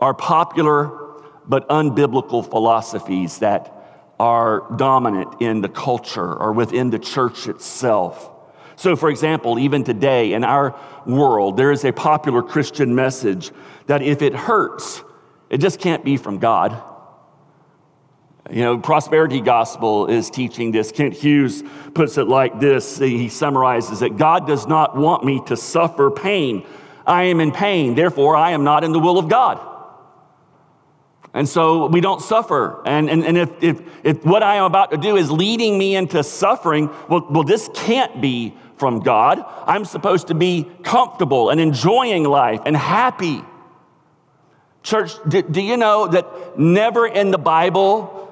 are 0.00 0.14
popular 0.14 1.00
but 1.46 1.68
unbiblical 1.68 2.48
philosophies 2.48 3.38
that 3.38 3.70
are 4.18 4.64
dominant 4.76 5.42
in 5.42 5.60
the 5.60 5.68
culture 5.68 6.34
or 6.34 6.52
within 6.52 6.90
the 6.90 6.98
church 6.98 7.48
itself. 7.48 8.30
So, 8.76 8.96
for 8.96 9.10
example, 9.10 9.58
even 9.58 9.84
today 9.84 10.32
in 10.32 10.44
our 10.44 10.74
world, 11.06 11.56
there 11.56 11.70
is 11.70 11.84
a 11.84 11.92
popular 11.92 12.42
Christian 12.42 12.94
message 12.94 13.50
that 13.86 14.02
if 14.02 14.22
it 14.22 14.34
hurts, 14.34 15.02
it 15.50 15.58
just 15.58 15.80
can't 15.80 16.04
be 16.04 16.16
from 16.16 16.38
God. 16.38 16.82
You 18.50 18.60
know, 18.62 18.78
prosperity 18.78 19.40
gospel 19.40 20.06
is 20.06 20.28
teaching 20.28 20.70
this. 20.70 20.92
Kent 20.92 21.14
Hughes 21.14 21.62
puts 21.94 22.18
it 22.18 22.28
like 22.28 22.60
this. 22.60 22.98
He 22.98 23.28
summarizes 23.28 24.02
it 24.02 24.16
God 24.18 24.46
does 24.46 24.66
not 24.66 24.96
want 24.96 25.24
me 25.24 25.40
to 25.46 25.56
suffer 25.56 26.10
pain. 26.10 26.66
I 27.06 27.24
am 27.24 27.40
in 27.40 27.52
pain, 27.52 27.94
therefore, 27.94 28.36
I 28.36 28.50
am 28.50 28.64
not 28.64 28.84
in 28.84 28.92
the 28.92 28.98
will 28.98 29.18
of 29.18 29.28
God. 29.28 29.60
And 31.34 31.48
so 31.48 31.86
we 31.86 32.00
don't 32.00 32.22
suffer. 32.22 32.80
And, 32.86 33.10
and, 33.10 33.24
and 33.24 33.36
if, 33.36 33.62
if, 33.62 33.82
if 34.04 34.24
what 34.24 34.42
I 34.42 34.56
am 34.56 34.64
about 34.64 34.92
to 34.92 34.96
do 34.96 35.16
is 35.16 35.30
leading 35.30 35.76
me 35.76 35.96
into 35.96 36.22
suffering, 36.22 36.88
well, 37.08 37.26
well, 37.28 37.42
this 37.42 37.68
can't 37.74 38.20
be 38.22 38.54
from 38.76 39.00
God. 39.00 39.44
I'm 39.66 39.84
supposed 39.84 40.28
to 40.28 40.34
be 40.34 40.70
comfortable 40.82 41.50
and 41.50 41.60
enjoying 41.60 42.24
life 42.24 42.60
and 42.64 42.76
happy. 42.76 43.42
Church, 44.84 45.12
do, 45.26 45.42
do 45.42 45.60
you 45.60 45.76
know 45.76 46.06
that 46.06 46.58
never 46.58 47.06
in 47.06 47.32
the 47.32 47.38
Bible 47.38 48.23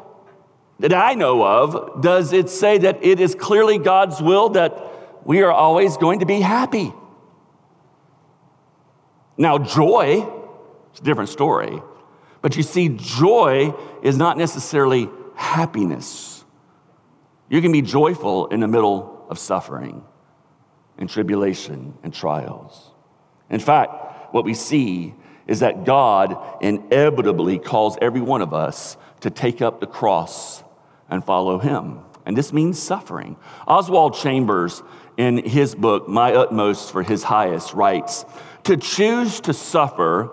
that 0.83 0.92
I 0.92 1.14
know 1.14 1.45
of 1.45 2.03
does 2.03 2.33
it 2.33 2.51
say 2.51 2.79
that 2.79 3.05
it 3.05 3.21
is 3.21 3.37
clearly 3.37 3.79
God's 3.79 4.21
will 4.21 4.49
that 4.51 5.25
we 5.25 5.42
are 5.42 5.53
always 5.53 5.97
going 5.97 6.18
to 6.18 6.27
be 6.27 6.40
happy? 6.40 6.92
Now, 9.38 9.59
joy, 9.59 10.29
it's 10.90 10.99
a 10.99 11.05
different 11.05 11.31
story. 11.31 11.81
But 12.40 12.57
you 12.57 12.64
see, 12.64 12.88
joy 12.88 13.75
is 14.03 14.18
not 14.18 14.37
necessarily 14.37 15.09
happiness. 15.37 16.45
You 17.49 17.62
can 17.62 17.71
be 17.71 17.83
joyful 17.83 18.49
in 18.49 18.59
the 18.59 18.68
middle 18.68 19.25
of 19.31 19.38
suffering 19.38 20.03
and 20.99 21.09
tribulation 21.09 21.97
and 22.03 22.12
trials. 22.12 22.90
In 23.49 23.61
fact, 23.61 24.35
what 24.35 24.45
we 24.45 24.55
see 24.55 25.14
is 25.47 25.61
that 25.61 25.85
God 25.85 26.37
inevitably 26.61 27.61
calls 27.61 27.97
every 28.03 28.21
one 28.21 28.42
of 28.42 28.53
us 28.53 28.97
to 29.21 29.31
take 29.31 29.62
up 29.62 29.79
the 29.79 29.87
cross 29.87 30.64
and 31.12 31.22
follow 31.22 31.59
Him. 31.59 32.01
And 32.25 32.37
this 32.37 32.53
means 32.53 32.79
suffering. 32.79 33.37
Oswald 33.68 34.14
Chambers, 34.14 34.83
in 35.16 35.38
his 35.38 35.75
book, 35.75 36.09
My 36.09 36.33
Utmost 36.33 36.90
for 36.90 37.03
His 37.03 37.22
Highest, 37.22 37.75
writes 37.75 38.25
To 38.64 38.77
choose 38.77 39.40
to 39.40 39.53
suffer 39.53 40.31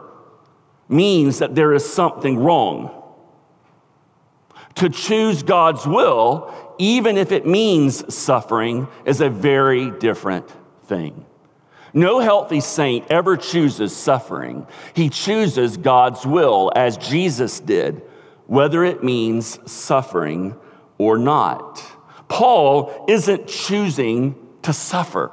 means 0.87 1.39
that 1.39 1.53
there 1.53 1.73
is 1.73 1.87
something 1.87 2.37
wrong. 2.37 2.95
To 4.75 4.89
choose 4.89 5.43
God's 5.43 5.85
will, 5.85 6.53
even 6.77 7.17
if 7.17 7.31
it 7.31 7.45
means 7.45 8.13
suffering, 8.13 8.87
is 9.03 9.19
a 9.19 9.29
very 9.29 9.91
different 9.91 10.49
thing. 10.83 11.25
No 11.91 12.19
healthy 12.19 12.61
saint 12.61 13.05
ever 13.09 13.35
chooses 13.35 13.95
suffering. 13.95 14.65
He 14.93 15.09
chooses 15.09 15.75
God's 15.75 16.25
will 16.25 16.71
as 16.75 16.97
Jesus 16.97 17.59
did, 17.59 18.03
whether 18.45 18.85
it 18.85 19.03
means 19.03 19.59
suffering 19.69 20.55
or 20.99 21.17
not. 21.17 21.83
Paul 22.27 23.05
isn't 23.07 23.47
choosing 23.47 24.35
to 24.61 24.71
suffer. 24.71 25.31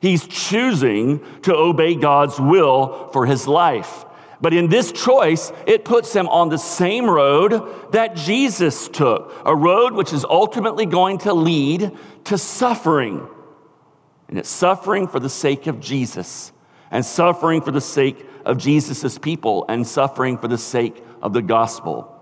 He's 0.00 0.26
choosing 0.26 1.20
to 1.42 1.54
obey 1.54 1.96
God's 1.96 2.38
will 2.38 3.10
for 3.12 3.26
his 3.26 3.48
life. 3.48 4.04
But 4.40 4.54
in 4.54 4.68
this 4.68 4.92
choice, 4.92 5.52
it 5.66 5.84
puts 5.84 6.14
him 6.14 6.26
on 6.28 6.48
the 6.48 6.56
same 6.56 7.08
road 7.08 7.92
that 7.92 8.16
Jesus 8.16 8.88
took, 8.88 9.34
a 9.44 9.54
road 9.54 9.92
which 9.92 10.12
is 10.14 10.24
ultimately 10.24 10.86
going 10.86 11.18
to 11.18 11.34
lead 11.34 11.90
to 12.24 12.38
suffering. 12.38 13.28
And 14.28 14.38
it's 14.38 14.48
suffering 14.48 15.08
for 15.08 15.20
the 15.20 15.28
sake 15.28 15.66
of 15.66 15.80
Jesus, 15.80 16.52
and 16.90 17.04
suffering 17.04 17.60
for 17.60 17.70
the 17.70 17.80
sake 17.80 18.24
of 18.46 18.56
Jesus' 18.56 19.18
people, 19.18 19.66
and 19.68 19.86
suffering 19.86 20.38
for 20.38 20.48
the 20.48 20.56
sake 20.56 21.04
of 21.20 21.34
the 21.34 21.42
gospel. 21.42 22.16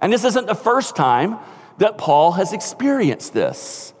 And 0.00 0.12
this 0.12 0.24
isn't 0.24 0.46
the 0.46 0.54
first 0.56 0.96
time 0.96 1.38
that 1.80 1.96
Paul 1.96 2.32
has 2.32 2.52
experienced 2.52 3.32
this. 3.32 3.94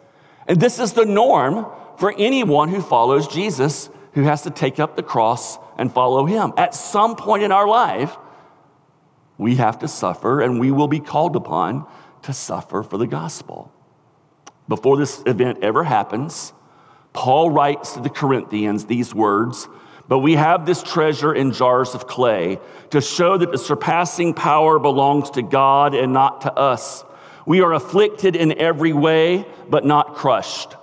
And 0.46 0.60
this 0.60 0.78
is 0.78 0.92
the 0.92 1.06
norm 1.06 1.66
for 1.98 2.14
anyone 2.16 2.68
who 2.68 2.82
follows 2.82 3.26
Jesus 3.26 3.90
who 4.12 4.22
has 4.24 4.42
to 4.42 4.50
take 4.50 4.78
up 4.78 4.96
the 4.96 5.02
cross 5.02 5.58
and 5.78 5.92
follow 5.92 6.26
him. 6.26 6.52
At 6.56 6.74
some 6.74 7.16
point 7.16 7.42
in 7.42 7.52
our 7.52 7.66
life, 7.66 8.16
we 9.38 9.56
have 9.56 9.78
to 9.78 9.88
suffer 9.88 10.42
and 10.42 10.60
we 10.60 10.70
will 10.70 10.88
be 10.88 11.00
called 11.00 11.36
upon 11.36 11.86
to 12.22 12.32
suffer 12.32 12.82
for 12.82 12.98
the 12.98 13.06
gospel. 13.06 13.72
Before 14.68 14.98
this 14.98 15.22
event 15.24 15.60
ever 15.62 15.82
happens, 15.84 16.52
Paul 17.14 17.50
writes 17.50 17.94
to 17.94 18.00
the 18.00 18.10
Corinthians 18.10 18.84
these 18.84 19.14
words 19.14 19.68
But 20.06 20.18
we 20.18 20.34
have 20.34 20.66
this 20.66 20.82
treasure 20.82 21.32
in 21.32 21.52
jars 21.52 21.94
of 21.94 22.06
clay 22.06 22.58
to 22.90 23.00
show 23.00 23.38
that 23.38 23.52
the 23.52 23.58
surpassing 23.58 24.34
power 24.34 24.78
belongs 24.78 25.30
to 25.30 25.42
God 25.42 25.94
and 25.94 26.12
not 26.12 26.42
to 26.42 26.52
us. 26.52 27.04
We 27.46 27.60
are 27.62 27.72
afflicted 27.72 28.36
in 28.36 28.58
every 28.58 28.92
way, 28.92 29.46
but 29.68 29.84
not 29.84 30.14
crushed, 30.14 30.76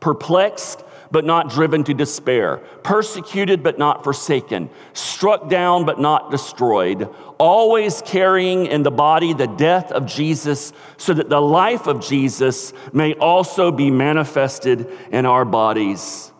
perplexed 0.00 0.84
but 1.12 1.26
not 1.26 1.50
driven 1.50 1.84
to 1.84 1.92
despair, 1.92 2.56
persecuted 2.82 3.62
but 3.62 3.78
not 3.78 4.02
forsaken, 4.02 4.70
struck 4.94 5.50
down 5.50 5.84
but 5.84 6.00
not 6.00 6.30
destroyed, 6.30 7.06
always 7.38 8.00
carrying 8.02 8.64
in 8.66 8.82
the 8.82 8.90
body 8.90 9.34
the 9.34 9.46
death 9.46 9.92
of 9.92 10.06
Jesus, 10.06 10.72
so 10.96 11.12
that 11.12 11.28
the 11.28 11.40
life 11.40 11.86
of 11.86 12.00
Jesus 12.00 12.72
may 12.94 13.12
also 13.14 13.70
be 13.70 13.90
manifested 13.90 14.90
in 15.12 15.26
our 15.26 15.44
bodies. 15.44 16.31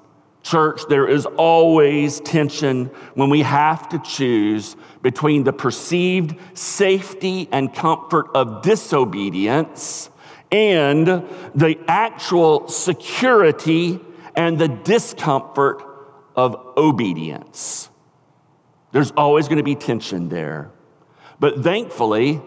Church, 0.42 0.82
there 0.88 1.08
is 1.08 1.24
always 1.26 2.20
tension 2.20 2.86
when 3.14 3.30
we 3.30 3.42
have 3.42 3.88
to 3.90 3.98
choose 4.00 4.76
between 5.00 5.44
the 5.44 5.52
perceived 5.52 6.36
safety 6.58 7.48
and 7.52 7.72
comfort 7.72 8.26
of 8.34 8.62
disobedience 8.62 10.10
and 10.50 11.06
the 11.54 11.78
actual 11.88 12.68
security 12.68 14.00
and 14.34 14.58
the 14.58 14.68
discomfort 14.68 15.82
of 16.34 16.56
obedience. 16.76 17.88
There's 18.92 19.12
always 19.12 19.48
going 19.48 19.58
to 19.58 19.64
be 19.64 19.74
tension 19.74 20.28
there. 20.28 20.70
But 21.40 21.62
thankfully, 21.62 22.40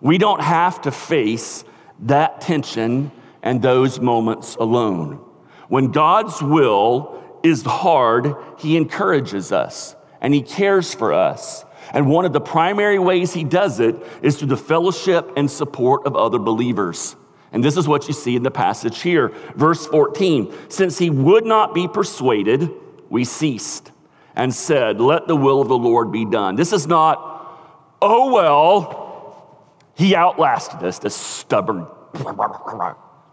we 0.00 0.18
don't 0.18 0.40
have 0.40 0.82
to 0.82 0.90
face 0.90 1.64
that 2.00 2.40
tension 2.40 3.12
and 3.42 3.62
those 3.62 4.00
moments 4.00 4.56
alone. 4.56 5.24
When 5.68 5.92
God's 5.92 6.42
will 6.42 7.17
is 7.48 7.62
hard, 7.62 8.34
He 8.58 8.76
encourages 8.76 9.52
us 9.52 9.96
and 10.20 10.34
He 10.34 10.42
cares 10.42 10.94
for 10.94 11.12
us. 11.12 11.64
And 11.92 12.08
one 12.08 12.24
of 12.24 12.32
the 12.32 12.40
primary 12.40 12.98
ways 12.98 13.32
He 13.32 13.44
does 13.44 13.80
it 13.80 13.96
is 14.22 14.36
through 14.36 14.48
the 14.48 14.56
fellowship 14.56 15.32
and 15.36 15.50
support 15.50 16.06
of 16.06 16.16
other 16.16 16.38
believers. 16.38 17.16
And 17.52 17.64
this 17.64 17.76
is 17.76 17.88
what 17.88 18.08
you 18.08 18.14
see 18.14 18.36
in 18.36 18.42
the 18.42 18.50
passage 18.50 19.00
here. 19.00 19.28
Verse 19.54 19.86
14 19.86 20.52
Since 20.68 20.98
he 20.98 21.10
would 21.10 21.46
not 21.46 21.74
be 21.74 21.88
persuaded, 21.88 22.70
we 23.08 23.24
ceased 23.24 23.92
and 24.36 24.54
said, 24.54 25.00
Let 25.00 25.26
the 25.26 25.36
will 25.36 25.60
of 25.60 25.68
the 25.68 25.78
Lord 25.78 26.12
be 26.12 26.24
done. 26.24 26.56
This 26.56 26.72
is 26.72 26.86
not, 26.86 27.96
oh, 28.02 28.32
well, 28.32 29.64
he 29.94 30.14
outlasted 30.14 30.82
us, 30.82 30.98
this 30.98 31.14
stubborn. 31.14 31.86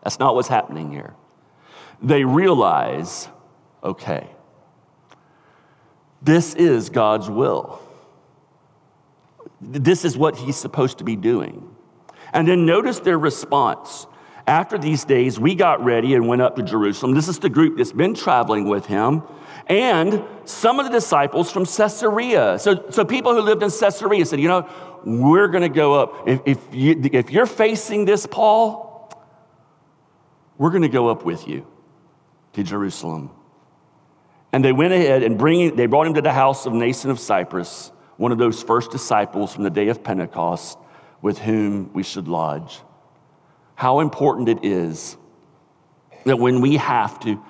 That's 0.04 0.20
not 0.20 0.36
what's 0.36 0.48
happening 0.48 0.92
here. 0.92 1.14
They 2.02 2.24
realize, 2.24 3.28
okay, 3.86 4.28
this 6.22 6.56
is 6.56 6.90
God's 6.90 7.30
will. 7.30 7.82
This 9.62 10.04
is 10.04 10.18
what 10.18 10.36
he's 10.36 10.58
supposed 10.58 10.98
to 10.98 11.04
be 11.04 11.16
doing. 11.16 11.76
And 12.34 12.48
then 12.48 12.66
notice 12.66 13.00
their 13.00 13.18
response. 13.18 14.08
After 14.48 14.78
these 14.78 15.06
days, 15.06 15.40
we 15.40 15.56
got 15.56 15.84
ready 15.84 16.14
and 16.14 16.28
went 16.28 16.42
up 16.42 16.56
to 16.58 16.64
Jerusalem. 16.64 17.14
This 17.14 17.28
is 17.28 17.40
the 17.40 17.50
group 17.50 17.78
that's 17.78 17.92
been 17.92 18.14
traveling 18.14 18.68
with 18.68 18.86
him. 18.86 19.24
And 19.68 20.24
some 20.46 20.80
of 20.80 20.86
the 20.86 20.92
disciples 20.92 21.52
from 21.52 21.66
Caesarea. 21.66 22.60
So, 22.60 22.86
so 22.92 23.06
people 23.06 23.34
who 23.34 23.42
lived 23.42 23.64
in 23.64 23.72
Caesarea 23.72 24.26
said, 24.26 24.40
you 24.40 24.48
know, 24.48 24.70
we're 25.04 25.48
going 25.48 25.64
to 25.64 25.70
go 25.70 25.94
up. 25.94 26.28
If, 26.28 26.42
if, 26.46 26.60
you, 26.72 27.00
if 27.14 27.32
you're 27.32 27.48
facing 27.48 28.06
this, 28.06 28.28
Paul, 28.28 29.12
we're 30.58 30.72
going 30.72 30.84
to 30.84 30.90
go 30.90 31.08
up 31.08 31.26
with 31.26 31.48
you 31.48 31.66
to 32.54 32.64
Jerusalem. 32.64 33.32
And 34.56 34.64
they 34.64 34.72
went 34.72 34.94
ahead 34.94 35.22
and 35.22 35.38
bringing, 35.38 35.76
they 35.76 35.86
brought 35.86 36.08
him 36.08 36.14
to 36.14 36.22
the 36.22 36.32
house 36.32 36.66
of 36.66 36.72
Mnason 36.72 37.10
of 37.10 37.20
Cyprus, 37.20 37.92
one 38.16 38.32
of 38.32 38.38
those 38.38 38.64
first 38.64 38.90
disciples 38.90 39.54
from 39.54 39.66
the 39.66 39.70
day 39.70 39.90
of 39.90 40.02
Pentecost 40.02 40.78
with 41.22 41.38
whom 41.38 41.92
we 41.92 42.04
should 42.04 42.30
lodge. 42.30 42.80
How 43.76 44.00
important 44.00 44.48
it 44.48 44.64
is 44.64 45.18
that 46.24 46.40
when 46.40 46.62
we 46.62 46.78
have 46.78 47.20
to 47.20 47.44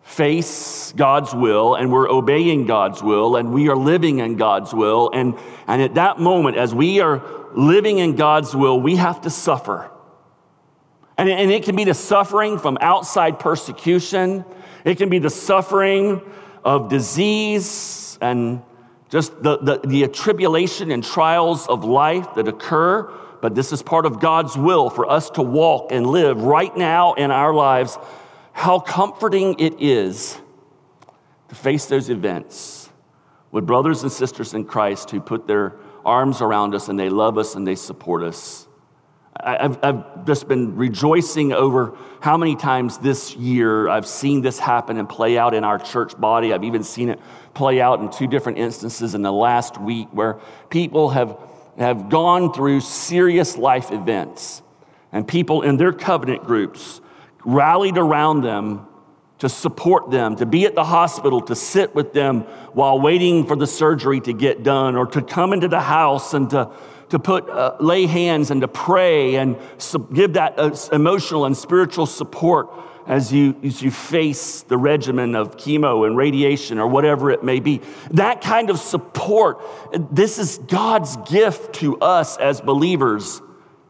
face 0.00 0.94
God's 0.96 1.34
will 1.34 1.74
and 1.74 1.92
we're 1.92 2.08
obeying 2.08 2.64
God's 2.64 3.02
will 3.02 3.36
and 3.36 3.52
we 3.52 3.68
are 3.68 3.76
living 3.76 4.20
in 4.20 4.36
God's 4.36 4.72
will, 4.72 5.10
and, 5.12 5.34
and 5.66 5.82
at 5.82 5.96
that 5.96 6.18
moment, 6.18 6.56
as 6.56 6.74
we 6.74 7.00
are 7.00 7.22
living 7.54 7.98
in 7.98 8.16
God's 8.16 8.56
will, 8.56 8.80
we 8.80 8.96
have 8.96 9.20
to 9.20 9.28
suffer. 9.28 9.90
And, 11.18 11.28
and 11.28 11.50
it 11.50 11.64
can 11.64 11.74
be 11.74 11.84
the 11.84 11.94
suffering 11.94 12.58
from 12.58 12.78
outside 12.80 13.40
persecution, 13.40 14.44
it 14.84 14.96
can 14.96 15.08
be 15.08 15.18
the 15.18 15.30
suffering 15.30 16.22
of 16.64 16.88
disease 16.88 18.16
and 18.20 18.62
just 19.10 19.42
the, 19.42 19.58
the, 19.58 19.80
the 19.84 20.08
tribulation 20.08 20.90
and 20.90 21.02
trials 21.02 21.66
of 21.66 21.84
life 21.84 22.34
that 22.36 22.46
occur, 22.46 23.10
but 23.40 23.54
this 23.54 23.72
is 23.72 23.82
part 23.82 24.06
of 24.06 24.20
God's 24.20 24.56
will 24.56 24.90
for 24.90 25.10
us 25.10 25.30
to 25.30 25.42
walk 25.42 25.92
and 25.92 26.06
live 26.06 26.42
right 26.42 26.74
now 26.76 27.14
in 27.14 27.30
our 27.30 27.52
lives. 27.52 27.98
How 28.52 28.78
comforting 28.78 29.58
it 29.58 29.80
is 29.80 30.38
to 31.48 31.54
face 31.54 31.86
those 31.86 32.10
events 32.10 32.90
with 33.50 33.66
brothers 33.66 34.02
and 34.02 34.12
sisters 34.12 34.54
in 34.54 34.64
Christ 34.64 35.10
who 35.10 35.20
put 35.20 35.46
their 35.46 35.74
arms 36.04 36.40
around 36.40 36.74
us 36.74 36.88
and 36.88 36.98
they 36.98 37.08
love 37.08 37.38
us 37.38 37.54
and 37.54 37.66
they 37.66 37.74
support 37.74 38.22
us. 38.22 38.67
I've, 39.40 39.78
I've, 39.84 40.26
just 40.26 40.48
been 40.48 40.76
rejoicing 40.76 41.52
over 41.52 41.96
how 42.20 42.36
many 42.36 42.54
times 42.54 42.98
this 42.98 43.34
year 43.36 43.88
I've 43.88 44.06
seen 44.06 44.42
this 44.42 44.58
happen 44.58 44.98
and 44.98 45.08
play 45.08 45.38
out 45.38 45.54
in 45.54 45.64
our 45.64 45.78
church 45.78 46.18
body. 46.20 46.52
I've 46.52 46.64
even 46.64 46.82
seen 46.82 47.08
it 47.08 47.20
play 47.54 47.80
out 47.80 48.00
in 48.00 48.10
two 48.10 48.26
different 48.26 48.58
instances 48.58 49.14
in 49.14 49.22
the 49.22 49.32
last 49.32 49.80
week 49.80 50.08
where 50.10 50.38
people 50.70 51.10
have, 51.10 51.38
have 51.78 52.10
gone 52.10 52.52
through 52.52 52.80
serious 52.80 53.56
life 53.56 53.90
events 53.90 54.60
and 55.12 55.26
people 55.26 55.62
in 55.62 55.76
their 55.76 55.92
covenant 55.92 56.44
groups 56.44 57.00
rallied 57.44 57.96
around 57.96 58.42
them 58.42 58.86
to 59.38 59.48
support 59.48 60.10
them, 60.10 60.34
to 60.36 60.46
be 60.46 60.66
at 60.66 60.74
the 60.74 60.84
hospital, 60.84 61.40
to 61.42 61.54
sit 61.54 61.94
with 61.94 62.12
them 62.12 62.40
while 62.72 63.00
waiting 63.00 63.46
for 63.46 63.56
the 63.56 63.66
surgery 63.66 64.20
to 64.20 64.32
get 64.32 64.64
done, 64.64 64.96
or 64.96 65.06
to 65.06 65.22
come 65.22 65.52
into 65.52 65.68
the 65.68 65.80
house 65.80 66.34
and 66.34 66.50
to 66.50 66.70
to 67.10 67.18
put, 67.18 67.48
uh, 67.48 67.76
lay 67.80 68.06
hands 68.06 68.50
and 68.50 68.60
to 68.60 68.68
pray 68.68 69.36
and 69.36 69.56
give 70.12 70.34
that 70.34 70.58
uh, 70.58 70.74
emotional 70.92 71.44
and 71.44 71.56
spiritual 71.56 72.06
support 72.06 72.70
as 73.06 73.32
you, 73.32 73.56
as 73.62 73.80
you 73.80 73.90
face 73.90 74.62
the 74.62 74.76
regimen 74.76 75.34
of 75.34 75.56
chemo 75.56 76.06
and 76.06 76.16
radiation 76.16 76.78
or 76.78 76.86
whatever 76.86 77.30
it 77.30 77.42
may 77.42 77.58
be. 77.58 77.80
That 78.10 78.42
kind 78.42 78.68
of 78.68 78.78
support, 78.78 79.64
this 80.12 80.38
is 80.38 80.58
God's 80.58 81.16
gift 81.28 81.76
to 81.76 81.98
us 82.00 82.36
as 82.36 82.60
believers 82.60 83.40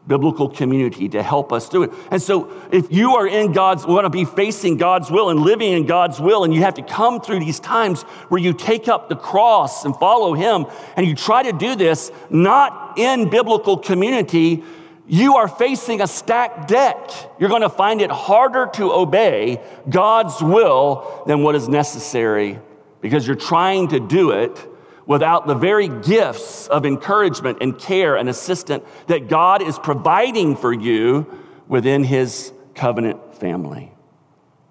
biblical 0.09 0.49
community 0.49 1.07
to 1.07 1.23
help 1.23 1.53
us 1.53 1.69
do 1.69 1.83
it. 1.83 1.91
And 2.11 2.21
so, 2.21 2.51
if 2.71 2.91
you 2.91 3.15
are 3.15 3.27
in 3.27 3.53
God's, 3.53 3.85
want 3.85 4.03
to 4.03 4.09
be 4.09 4.25
facing 4.25 4.75
God's 4.75 5.09
will 5.09 5.29
and 5.29 5.39
living 5.39 5.71
in 5.71 5.85
God's 5.85 6.19
will, 6.19 6.43
and 6.43 6.53
you 6.53 6.61
have 6.61 6.73
to 6.73 6.81
come 6.81 7.21
through 7.21 7.39
these 7.39 7.61
times 7.61 8.01
where 8.27 8.41
you 8.41 8.53
take 8.53 8.89
up 8.89 9.07
the 9.07 9.15
cross 9.15 9.85
and 9.85 9.95
follow 9.95 10.33
Him, 10.33 10.65
and 10.97 11.07
you 11.07 11.15
try 11.15 11.43
to 11.43 11.53
do 11.53 11.75
this 11.75 12.11
not 12.29 12.97
in 12.97 13.29
biblical 13.29 13.77
community, 13.77 14.63
you 15.07 15.37
are 15.37 15.47
facing 15.47 16.01
a 16.01 16.07
stacked 16.07 16.67
deck. 16.67 17.11
You're 17.39 17.49
going 17.49 17.61
to 17.61 17.69
find 17.69 18.01
it 18.01 18.11
harder 18.11 18.69
to 18.73 18.91
obey 18.91 19.61
God's 19.89 20.41
will 20.41 21.23
than 21.25 21.41
what 21.43 21.55
is 21.55 21.69
necessary 21.69 22.59
because 23.01 23.25
you're 23.25 23.35
trying 23.35 23.87
to 23.89 23.99
do 23.99 24.31
it 24.31 24.68
without 25.09 25.47
the 25.47 25.55
very 25.55 25.87
gifts 25.87 26.67
of 26.67 26.85
encouragement 26.85 27.57
and 27.61 27.79
care 27.79 28.15
and 28.15 28.29
assistance 28.29 28.85
that 29.07 29.27
God 29.27 29.63
is 29.63 29.79
providing 29.79 30.55
for 30.55 30.71
you 30.71 31.25
within 31.67 32.03
His 32.03 32.53
covenant 32.75 33.35
family. 33.39 33.91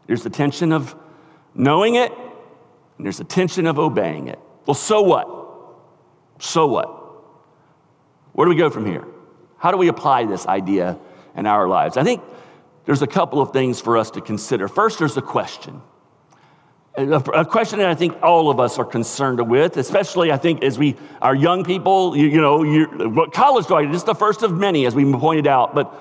There's 0.07 0.23
the 0.23 0.31
tension 0.31 0.73
of 0.73 0.95
knowing 1.57 1.97
it, 1.97 2.13
and 2.13 3.05
there's 3.05 3.19
the 3.19 3.25
tension 3.25 3.67
of 3.67 3.81
obeying 3.81 4.29
it. 4.29 4.39
Well, 4.65 4.77
so 4.77 5.03
what? 5.03 5.29
So 6.39 6.69
what? 6.69 6.87
Where 8.33 8.45
do 8.45 8.51
we 8.51 8.57
go 8.57 8.71
from 8.71 8.87
here? 8.87 9.05
How 9.59 9.73
do 9.73 9.77
we 9.77 9.89
apply 9.89 10.27
this 10.27 10.47
idea 10.47 11.01
in 11.37 11.47
our 11.47 11.67
lives? 11.67 11.97
I 11.97 12.05
think 12.05 12.23
there's 12.85 13.03
a 13.03 13.09
couple 13.09 13.43
of 13.43 13.53
things 13.53 13.81
for 13.81 13.97
us 13.97 14.13
to 14.13 14.21
consider. 14.21 14.69
First, 14.69 15.01
there's 15.01 15.17
a 15.17 15.23
question 15.23 15.83
a 16.99 17.45
question 17.45 17.79
that 17.79 17.89
I 17.89 17.95
think 17.95 18.21
all 18.23 18.51
of 18.51 18.59
us 18.59 18.79
are 18.79 18.85
concerned 18.85 19.41
with, 19.49 19.77
especially 19.77 20.33
I 20.33 20.37
think 20.37 20.65
as 20.65 20.79
we, 20.79 20.97
are 21.23 21.35
young 21.35 21.63
people, 21.63 22.17
you, 22.17 22.27
you 22.27 22.41
know, 22.41 23.09
what 23.11 23.33
college 23.33 23.67
graduate, 23.67 23.93
this 23.93 24.03
is 24.03 24.07
the 24.07 24.15
first 24.15 24.43
of 24.43 24.53
many, 24.53 24.85
as 24.85 24.97
we 24.97 25.11
pointed 25.13 25.47
out, 25.47 25.77
but 25.77 25.95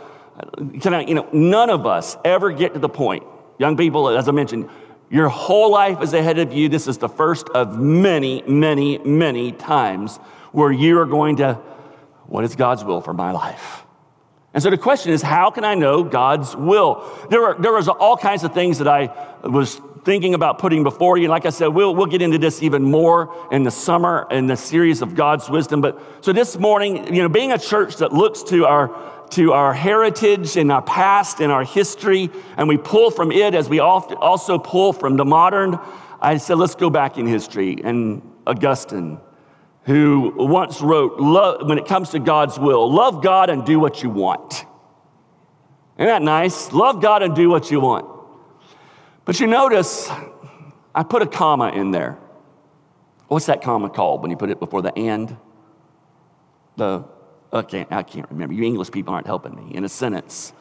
can 0.82 0.96
I, 0.96 1.02
you 1.02 1.14
know, 1.14 1.28
none 1.32 1.70
of 1.70 1.86
us 1.86 2.18
ever 2.26 2.52
get 2.52 2.74
to 2.74 2.80
the 2.80 2.90
point, 2.90 3.24
young 3.60 3.78
people, 3.78 4.10
as 4.10 4.28
I 4.28 4.32
mentioned, 4.32 4.70
your 5.10 5.30
whole 5.30 5.72
life 5.72 6.02
is 6.02 6.14
ahead 6.14 6.40
of 6.40 6.52
you. 6.52 6.68
This 6.68 6.88
is 6.88 6.98
the 6.98 7.10
first 7.10 7.48
of 7.50 7.78
many, 7.78 8.42
many, 8.48 8.98
many 8.98 9.52
times 9.52 10.18
where 10.52 10.72
you 10.72 11.00
are 11.00 11.06
going 11.06 11.38
to 11.38 11.54
What 12.26 12.44
is 12.44 12.56
God's 12.56 12.84
will 12.84 13.02
for 13.02 13.14
my 13.14 13.32
life? 13.32 13.84
And 14.54 14.64
so 14.64 14.70
the 14.70 14.78
question 14.78 15.14
is, 15.14 15.22
how 15.22 15.52
can 15.52 15.64
I 15.64 15.76
know 15.76 16.04
God's 16.04 16.56
will? 16.56 17.08
There 17.30 17.46
are 17.46 17.56
there 17.62 17.72
was 17.72 17.88
all 17.88 18.18
kinds 18.18 18.44
of 18.44 18.54
things 18.54 18.80
that 18.80 18.88
I 18.88 19.14
was 19.44 19.80
thinking 20.04 20.34
about 20.34 20.60
putting 20.60 20.84
before 20.84 21.18
you. 21.18 21.26
And 21.26 21.32
like 21.32 21.46
I 21.46 21.50
said, 21.50 21.68
we'll, 21.68 21.96
we'll 21.96 22.08
get 22.08 22.22
into 22.22 22.38
this 22.38 22.62
even 22.64 22.84
more 22.84 23.34
in 23.52 23.64
the 23.64 23.72
summer 23.72 24.28
in 24.32 24.48
the 24.48 24.58
series 24.58 25.02
of 25.02 25.16
God's 25.16 25.50
wisdom. 25.50 25.82
But 25.82 26.02
so 26.22 26.34
this 26.34 26.58
morning, 26.58 27.14
you 27.14 27.22
know, 27.22 27.30
being 27.30 27.52
a 27.52 27.58
church 27.58 27.98
that 27.98 28.14
looks 28.14 28.44
to 28.44 28.66
our 28.66 29.14
to 29.32 29.52
our 29.52 29.74
heritage 29.74 30.56
and 30.56 30.72
our 30.72 30.82
past 30.82 31.42
and 31.42 31.52
our 31.52 31.66
history, 31.66 32.30
and 32.56 32.68
we 32.68 32.78
pull 32.78 33.12
from 33.12 33.32
it 33.32 33.54
as 33.54 33.68
we 33.68 33.80
also 33.80 34.58
pull 34.58 34.94
from 34.94 35.18
the 35.18 35.26
modern. 35.26 35.78
I 36.22 36.38
said, 36.38 36.58
let's 36.58 36.76
go 36.76 36.90
back 36.90 37.18
in 37.18 37.28
history. 37.28 37.78
And 37.84 38.22
Augustine, 38.48 39.20
who 39.84 40.34
once 40.38 40.82
wrote, 40.82 41.20
love, 41.20 41.68
when 41.68 41.78
it 41.78 41.86
comes 41.86 42.12
to 42.12 42.20
God's 42.20 42.58
will, 42.58 42.92
love 42.92 43.22
God 43.22 43.50
and 43.50 43.66
do 43.66 43.80
what 43.80 44.02
you 44.02 44.10
want. 44.10 44.66
Isn't 45.98 46.08
that 46.08 46.22
nice? 46.22 46.72
Love 46.72 47.02
God 47.02 47.22
and 47.22 47.36
do 47.36 47.50
what 47.50 47.70
you 47.70 47.82
want. 47.82 48.17
But 49.28 49.42
you 49.42 49.48
notice, 49.48 50.10
I 50.96 51.04
put 51.04 51.22
a 51.22 51.28
comma 51.28 51.72
in 51.72 51.92
there. 51.92 52.18
What's 53.28 53.48
that 53.48 53.62
comma 53.62 53.90
called 53.90 54.22
when 54.22 54.32
you 54.32 54.38
put 54.38 54.50
it 54.50 54.58
before 54.58 54.82
the 54.82 54.98
and? 54.98 55.36
The, 56.78 57.04
okay, 57.52 57.86
I 57.92 58.04
can't 58.04 58.32
remember. 58.32 58.54
You 58.54 58.64
English 58.64 58.90
people 58.90 59.14
aren't 59.14 59.28
helping 59.28 59.54
me. 59.54 59.76
In 59.76 59.84
a 59.84 59.90
sentence, 59.90 60.54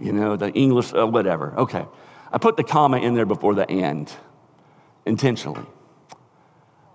you 0.00 0.12
know, 0.12 0.34
the 0.34 0.50
English, 0.50 0.92
uh, 0.92 1.06
whatever. 1.06 1.56
Okay. 1.56 1.86
I 2.32 2.38
put 2.38 2.56
the 2.56 2.64
comma 2.64 2.96
in 2.96 3.14
there 3.14 3.26
before 3.26 3.54
the 3.54 3.70
and 3.70 4.12
intentionally. 5.06 5.64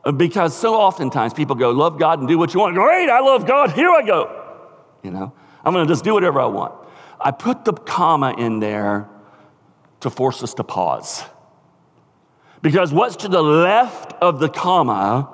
Uh, 0.03 0.11
because 0.11 0.53
so 0.53 0.75
oftentimes 0.75 1.33
people 1.33 1.55
go, 1.55 1.71
love 1.71 1.97
God 1.97 2.19
and 2.19 2.27
do 2.27 2.37
what 2.37 2.53
you 2.53 2.59
want. 2.59 2.75
Great, 2.75 3.09
I 3.09 3.21
love 3.21 3.47
God, 3.47 3.71
here 3.71 3.89
I 3.89 4.05
go. 4.05 4.67
You 5.01 5.11
know, 5.11 5.31
I'm 5.63 5.71
gonna 5.71 5.87
just 5.87 6.03
do 6.03 6.13
whatever 6.13 6.41
I 6.41 6.47
want. 6.47 6.73
I 7.21 7.31
put 7.31 7.63
the 7.63 7.71
comma 7.71 8.35
in 8.37 8.59
there 8.59 9.09
to 10.05 10.09
force 10.11 10.43
us 10.43 10.53
to 10.53 10.63
pause. 10.63 11.23
Because 12.61 12.93
what's 12.93 13.15
to 13.17 13.27
the 13.27 13.41
left 13.41 14.13
of 14.21 14.39
the 14.39 14.49
comma 14.49 15.29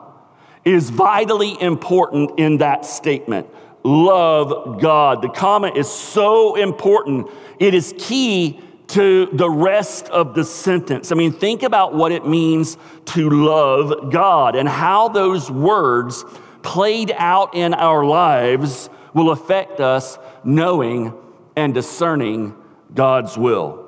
is 0.63 0.89
vitally 0.89 1.61
important 1.61 2.39
in 2.39 2.57
that 2.59 2.85
statement. 2.85 3.47
Love 3.83 4.79
God. 4.81 5.21
The 5.21 5.29
comma 5.29 5.73
is 5.75 5.89
so 5.89 6.55
important. 6.55 7.27
It 7.59 7.73
is 7.73 7.93
key 7.97 8.61
to 8.87 9.27
the 9.33 9.49
rest 9.49 10.07
of 10.07 10.35
the 10.35 10.45
sentence. 10.45 11.11
I 11.11 11.15
mean, 11.15 11.33
think 11.33 11.63
about 11.63 11.93
what 11.93 12.13
it 12.13 12.25
means 12.25 12.77
to 13.07 13.29
love 13.29 14.09
God 14.09 14.55
and 14.55 14.69
how 14.69 15.09
those 15.09 15.51
words 15.51 16.23
played 16.61 17.13
out 17.17 17.55
in 17.55 17.73
our 17.73 18.05
lives 18.05 18.89
will 19.13 19.31
affect 19.31 19.81
us 19.81 20.17
knowing 20.45 21.13
and 21.57 21.73
discerning 21.73 22.55
God's 22.93 23.37
will 23.37 23.80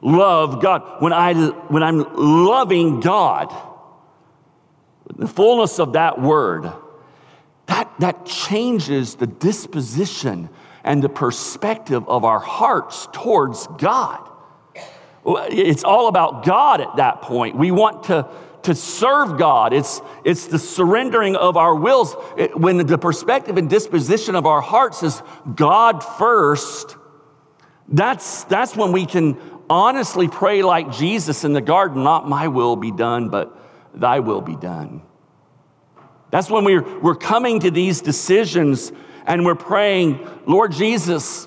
love 0.00 0.62
God, 0.62 1.02
when, 1.02 1.12
I, 1.12 1.34
when 1.68 1.82
I'm 1.82 2.04
loving 2.14 3.00
God, 3.00 3.54
the 5.16 5.28
fullness 5.28 5.78
of 5.78 5.94
that 5.94 6.20
word, 6.20 6.70
that, 7.66 7.92
that 8.00 8.26
changes 8.26 9.16
the 9.16 9.26
disposition 9.26 10.48
and 10.82 11.02
the 11.02 11.08
perspective 11.08 12.08
of 12.08 12.24
our 12.24 12.40
hearts 12.40 13.08
towards 13.12 13.66
God. 13.78 14.26
It's 15.24 15.84
all 15.84 16.08
about 16.08 16.44
God 16.44 16.80
at 16.80 16.96
that 16.96 17.22
point. 17.22 17.56
We 17.56 17.70
want 17.70 18.04
to, 18.04 18.26
to 18.62 18.74
serve 18.74 19.38
God. 19.38 19.72
It's, 19.72 20.00
it's 20.24 20.46
the 20.46 20.58
surrendering 20.58 21.36
of 21.36 21.56
our 21.56 21.74
wills. 21.74 22.16
It, 22.38 22.58
when 22.58 22.78
the 22.78 22.98
perspective 22.98 23.58
and 23.58 23.68
disposition 23.68 24.34
of 24.34 24.46
our 24.46 24.62
hearts 24.62 25.02
is 25.02 25.22
God 25.54 26.00
first, 26.00 26.96
that's, 27.88 28.44
that's 28.44 28.74
when 28.74 28.92
we 28.92 29.04
can 29.04 29.38
honestly 29.70 30.26
pray 30.26 30.62
like 30.62 30.90
Jesus 30.90 31.44
in 31.44 31.52
the 31.52 31.60
garden, 31.60 32.02
not 32.02 32.28
my 32.28 32.48
will 32.48 32.74
be 32.76 32.90
done, 32.90 33.28
but 33.28 33.56
thy 33.94 34.18
will 34.18 34.40
be 34.40 34.56
done. 34.56 35.02
That's 36.30 36.50
when 36.50 36.64
we're, 36.64 37.00
we're 37.00 37.14
coming 37.14 37.60
to 37.60 37.70
these 37.70 38.02
decisions 38.02 38.92
and 39.26 39.44
we're 39.44 39.54
praying, 39.54 40.28
Lord 40.46 40.72
Jesus, 40.72 41.46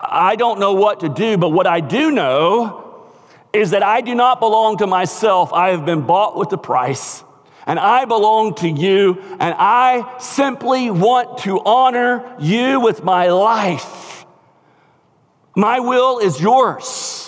I 0.00 0.34
don't 0.36 0.58
know 0.58 0.72
what 0.72 1.00
to 1.00 1.08
do, 1.08 1.36
but 1.36 1.50
what 1.50 1.66
I 1.66 1.80
do 1.80 2.10
know 2.10 3.12
is 3.52 3.70
that 3.70 3.82
I 3.82 4.00
do 4.00 4.14
not 4.14 4.40
belong 4.40 4.78
to 4.78 4.86
myself. 4.86 5.52
I 5.52 5.70
have 5.70 5.84
been 5.84 6.06
bought 6.06 6.36
with 6.36 6.52
a 6.52 6.58
price, 6.58 7.22
and 7.66 7.78
I 7.78 8.06
belong 8.06 8.54
to 8.56 8.68
you, 8.68 9.20
and 9.38 9.54
I 9.58 10.16
simply 10.18 10.90
want 10.90 11.38
to 11.38 11.60
honor 11.60 12.36
you 12.40 12.80
with 12.80 13.04
my 13.04 13.28
life. 13.28 14.24
My 15.54 15.80
will 15.80 16.18
is 16.18 16.40
yours 16.40 17.21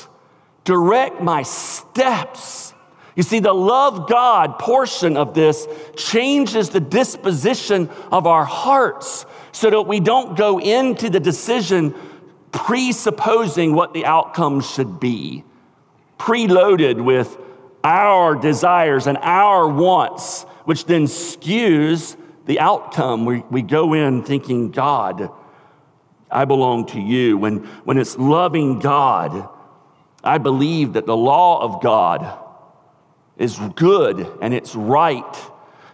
direct 0.64 1.20
my 1.20 1.42
steps. 1.42 2.72
You 3.16 3.22
see, 3.22 3.38
the 3.38 3.52
love 3.52 4.08
God 4.08 4.58
portion 4.58 5.16
of 5.16 5.34
this 5.34 5.68
changes 5.96 6.70
the 6.70 6.80
disposition 6.80 7.88
of 8.10 8.26
our 8.26 8.44
hearts 8.44 9.24
so 9.52 9.70
that 9.70 9.82
we 9.82 10.00
don't 10.00 10.36
go 10.36 10.58
into 10.58 11.08
the 11.10 11.20
decision 11.20 11.94
presupposing 12.50 13.74
what 13.74 13.92
the 13.92 14.06
outcome 14.06 14.60
should 14.60 14.98
be, 14.98 15.44
preloaded 16.18 17.02
with 17.02 17.36
our 17.84 18.34
desires 18.34 19.06
and 19.06 19.18
our 19.18 19.68
wants, 19.68 20.42
which 20.64 20.86
then 20.86 21.04
skews 21.04 22.16
the 22.46 22.58
outcome. 22.60 23.24
We, 23.24 23.44
we 23.50 23.62
go 23.62 23.92
in 23.94 24.22
thinking, 24.22 24.70
God, 24.70 25.30
I 26.30 26.44
belong 26.46 26.86
to 26.86 27.00
you. 27.00 27.36
When, 27.36 27.58
when 27.84 27.98
it's 27.98 28.16
loving 28.16 28.80
God, 28.80 29.48
I 30.24 30.38
believe 30.38 30.94
that 30.94 31.06
the 31.06 31.16
law 31.16 31.62
of 31.62 31.82
God 31.82 32.38
is 33.36 33.58
good 33.76 34.26
and 34.40 34.54
it's 34.54 34.74
right. 34.74 35.36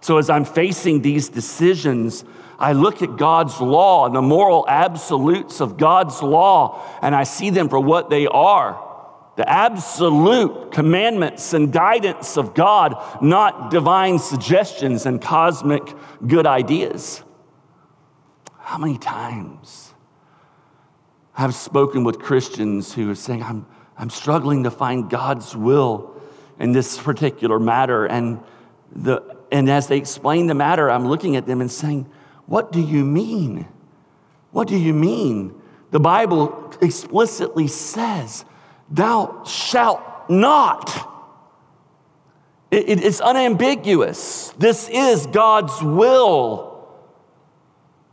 So 0.01 0.19
as 0.19 0.31
I'm 0.31 0.45
facing 0.45 1.03
these 1.03 1.29
decisions, 1.29 2.25
I 2.59 2.73
look 2.73 3.03
at 3.03 3.17
God's 3.17 3.61
law 3.61 4.07
and 4.07 4.15
the 4.15 4.23
moral 4.23 4.67
absolutes 4.69 5.61
of 5.61 5.79
God's 5.79 6.23
law, 6.23 6.83
and 7.01 7.15
I 7.15 7.25
see 7.25 7.51
them 7.51 7.69
for 7.69 7.81
what 7.81 8.11
they 8.11 8.27
are 8.27 8.87
the 9.37 9.49
absolute 9.49 10.71
commandments 10.71 11.55
and 11.55 11.73
guidance 11.73 12.37
of 12.37 12.53
God, 12.53 12.95
not 13.23 13.71
divine 13.71 14.19
suggestions 14.19 15.07
and 15.07 15.19
cosmic 15.19 15.83
good 16.27 16.47
ideas. 16.47 17.23
How 18.59 18.77
many 18.77 18.99
times 18.99 19.95
I've 21.35 21.55
spoken 21.55 22.05
with 22.05 22.19
Christians 22.19 22.93
who 22.93 23.11
are 23.11 23.15
saying, 23.15 23.43
I'm 23.43 23.65
I'm 24.01 24.09
struggling 24.09 24.63
to 24.63 24.71
find 24.71 25.11
God's 25.11 25.55
will 25.55 26.19
in 26.59 26.73
this 26.73 26.97
particular 26.97 27.61
matter. 27.61 28.07
And, 28.07 28.41
the, 28.97 29.21
and 29.53 29.69
as 29.69 29.89
they 29.89 29.99
explain 29.99 30.47
the 30.47 30.55
matter, 30.55 30.91
I'm 30.91 31.07
looking 31.07 31.37
at 31.37 31.47
them 31.47 31.61
and 31.61 31.71
saying, 31.71 32.11
What 32.47 32.73
do 32.73 32.81
you 32.81 33.05
mean? 33.05 33.69
What 34.53 34.69
do 34.69 34.79
you 34.79 34.95
mean? 34.95 35.55
The 35.91 36.01
Bible 36.01 36.73
explicitly 36.81 37.67
says, 37.67 38.47
Thou 38.91 39.45
shalt 39.45 40.01
not. 40.31 41.07
It, 42.71 42.89
it, 42.89 43.05
it's 43.05 43.21
unambiguous. 43.21 44.55
This 44.57 44.89
is 44.89 45.27
God's 45.27 45.83
will. 45.83 46.89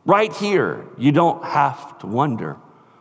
Right 0.03 0.33
here, 0.33 0.85
you 0.97 1.13
don't 1.13 1.45
have 1.45 1.97
to 1.99 2.07
wonder 2.07 2.57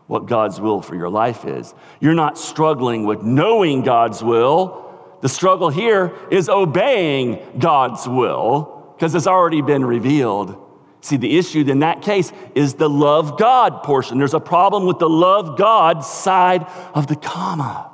what 0.07 0.27
God's 0.27 0.61
will 0.61 0.81
for 0.81 0.95
your 0.95 1.09
life 1.11 1.45
is. 1.45 1.75
You're 2.01 2.15
not 2.15 2.39
struggling 2.39 3.05
with 3.05 3.23
knowing 3.23 3.83
God's 3.83 4.23
will. 4.23 4.85
The 5.21 5.29
struggle 5.29 5.69
here 5.71 6.15
is 6.31 6.49
obeying 6.49 7.59
God's 7.59 8.07
will 8.07 8.95
because 8.95 9.15
it's 9.15 9.27
already 9.27 9.63
been 9.63 9.85
revealed. 9.85 10.63
See, 11.01 11.17
the 11.17 11.39
issue 11.39 11.61
in 11.61 11.81
that 11.81 12.03
case 12.03 12.33
is 12.55 12.75
the 12.75 12.89
love 12.89 13.39
God 13.39 13.83
portion. 13.83 14.19
There's 14.19 14.35
a 14.35 14.41
problem 14.41 14.87
with 14.87 14.99
the 14.99 15.09
love 15.09 15.57
God 15.59 16.05
side 16.05 16.67
of 16.95 17.07
the 17.07 17.17
comma. 17.17 17.91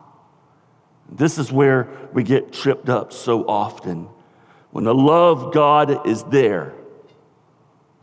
This 1.10 1.36
is 1.38 1.52
where 1.52 1.88
we 2.12 2.22
get 2.22 2.52
tripped 2.52 2.88
up 2.88 3.12
so 3.12 3.46
often. 3.46 4.08
When 4.70 4.84
the 4.84 4.94
love 4.94 5.52
God 5.52 6.06
is 6.06 6.22
there, 6.24 6.74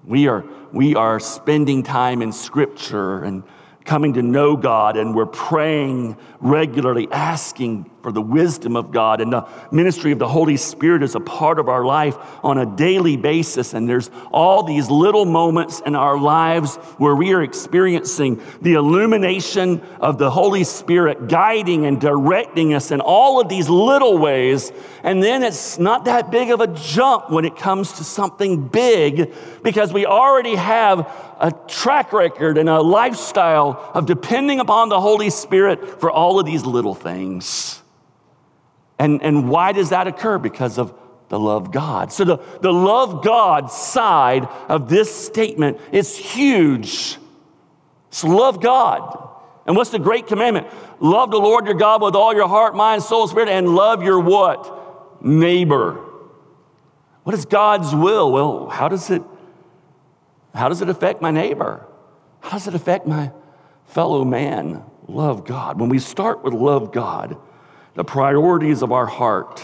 we 0.05 0.28
are, 0.28 0.45
we 0.72 0.95
are 0.95 1.20
spending 1.20 1.82
time 1.84 2.22
in 2.22 2.32
Scripture 2.32 3.24
and 3.24 3.43
coming 3.89 4.13
to 4.13 4.21
know 4.21 4.55
God 4.55 4.97
and 4.97 5.15
we're 5.15 5.25
praying 5.25 6.15
regularly, 6.41 7.07
asking 7.11 7.89
for 8.02 8.12
the 8.12 8.22
wisdom 8.22 8.76
of 8.76 8.91
God. 8.91 9.22
And 9.22 9.32
the 9.32 9.47
ministry 9.72 10.12
of 10.12 10.20
the 10.20 10.28
Holy 10.28 10.58
Spirit 10.58 11.04
is 11.04 11.16
a 11.16 11.20
part 11.20 11.60
of 11.60 11.70
our 11.70 11.86
life 11.86 12.18
on 12.43 12.58
a 12.58 12.66
daily 12.66 13.18
basis. 13.18 13.74
And 13.74 13.88
there's 13.88 14.10
all 14.32 14.64
these 14.64 14.89
little 14.89 15.26
moments 15.26 15.82
in 15.86 15.95
our 15.95 16.18
lives 16.18 16.76
where 16.97 17.16
we 17.16 17.34
are 17.34 17.43
experiencing 17.43 18.41
the 18.62 18.74
illumination 18.74 19.82
of 20.00 20.18
the 20.18 20.30
Holy 20.30 20.64
Spirit 20.64 21.28
guiding 21.28 21.86
and 21.86 22.00
directing 22.00 22.74
us 22.74 22.91
in 22.91 23.02
all 23.02 23.39
of 23.41 23.50
these 23.50 23.70
little 23.70 24.18
ways. 24.18 24.72
And 25.04 25.22
then 25.22 25.43
it's 25.43 25.80
not 25.80 26.06
that 26.06 26.32
big 26.32 26.52
of 26.52 26.62
a 26.62 26.68
jump 26.68 27.30
when 27.30 27.45
it 27.45 27.56
comes 27.56 27.93
to 27.93 28.04
something 28.04 28.68
big 28.68 29.34
because 29.64 29.93
we 29.93 30.06
already 30.06 30.56
have 30.56 31.00
a 31.39 31.52
track 31.68 32.12
record 32.14 32.58
and 32.58 32.70
a 32.70 32.82
lifestyle 32.82 33.91
of 33.93 34.06
depending 34.06 34.60
upon 34.60 34.89
the 34.89 35.00
Holy 35.00 35.30
Spirit 35.30 36.00
for 36.00 36.12
all 36.12 36.39
of 36.39 36.45
these 36.45 36.66
little 36.66 36.95
things. 36.95 37.82
And, 39.00 39.24
and 39.24 39.50
why 39.50 39.72
does 39.72 39.89
that 39.89 40.08
occur? 40.08 40.38
Because 40.38 40.78
of 40.78 40.93
the 41.30 41.39
love 41.39 41.72
God. 41.72 42.12
So 42.12 42.26
the, 42.26 42.38
the 42.62 42.74
love 42.74 43.24
God 43.24 43.72
side 43.72 44.45
of 44.68 44.89
this 44.89 45.14
statement 45.14 45.80
is 45.91 46.18
huge. 46.18 47.18
It's 48.10 48.24
love 48.24 48.62
God. 48.62 49.28
And 49.66 49.76
what's 49.76 49.91
the 49.91 50.00
great 50.00 50.28
commandment? 50.28 50.68
Love 51.00 51.32
the 51.32 51.38
Lord 51.38 51.66
your 51.66 51.76
God 51.76 52.02
with 52.02 52.16
all 52.16 52.34
your 52.34 52.47
heart, 52.47 52.76
mind, 52.76 53.04
soul, 53.04 53.28
spirit, 53.28 53.47
and 53.47 53.70
love 53.70 54.04
your 54.04 54.20
what? 54.20 55.24
Neighbor. 55.24 56.04
What 57.24 57.36
is 57.36 57.45
God's 57.45 57.93
will? 57.93 58.32
Well, 58.32 58.70
how 58.70 58.89
does 58.89 59.10
it 59.10 59.22
how 60.56 60.68
does 60.68 60.82
it 60.82 60.89
affect 60.89 61.22
my 61.22 61.30
neighbor? 61.30 61.86
How 62.41 62.52
does 62.52 62.68
it 62.68 62.74
affect 62.74 63.06
my 63.06 63.32
fellow 63.86 64.26
man? 64.26 64.84
Love 65.08 65.45
God. 65.45 65.80
When 65.80 65.89
we 65.89 66.00
start 66.00 66.43
with 66.43 66.54
love 66.54 66.91
God, 66.91 67.38
the 68.00 68.06
priorities 68.06 68.82
of 68.82 68.93
our 68.93 69.06
heart 69.06 69.62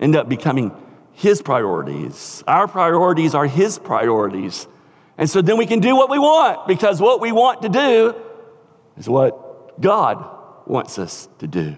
end 0.00 0.16
up 0.16 0.28
becoming 0.28 0.72
His 1.12 1.40
priorities. 1.40 2.42
Our 2.48 2.66
priorities 2.66 3.36
are 3.36 3.46
His 3.46 3.78
priorities. 3.78 4.66
And 5.16 5.30
so 5.30 5.42
then 5.42 5.58
we 5.58 5.66
can 5.66 5.78
do 5.78 5.94
what 5.94 6.10
we 6.10 6.18
want 6.18 6.66
because 6.66 7.00
what 7.00 7.20
we 7.20 7.30
want 7.30 7.62
to 7.62 7.68
do 7.68 8.16
is 8.96 9.08
what 9.08 9.80
God 9.80 10.28
wants 10.66 10.98
us 10.98 11.28
to 11.38 11.46
do. 11.46 11.76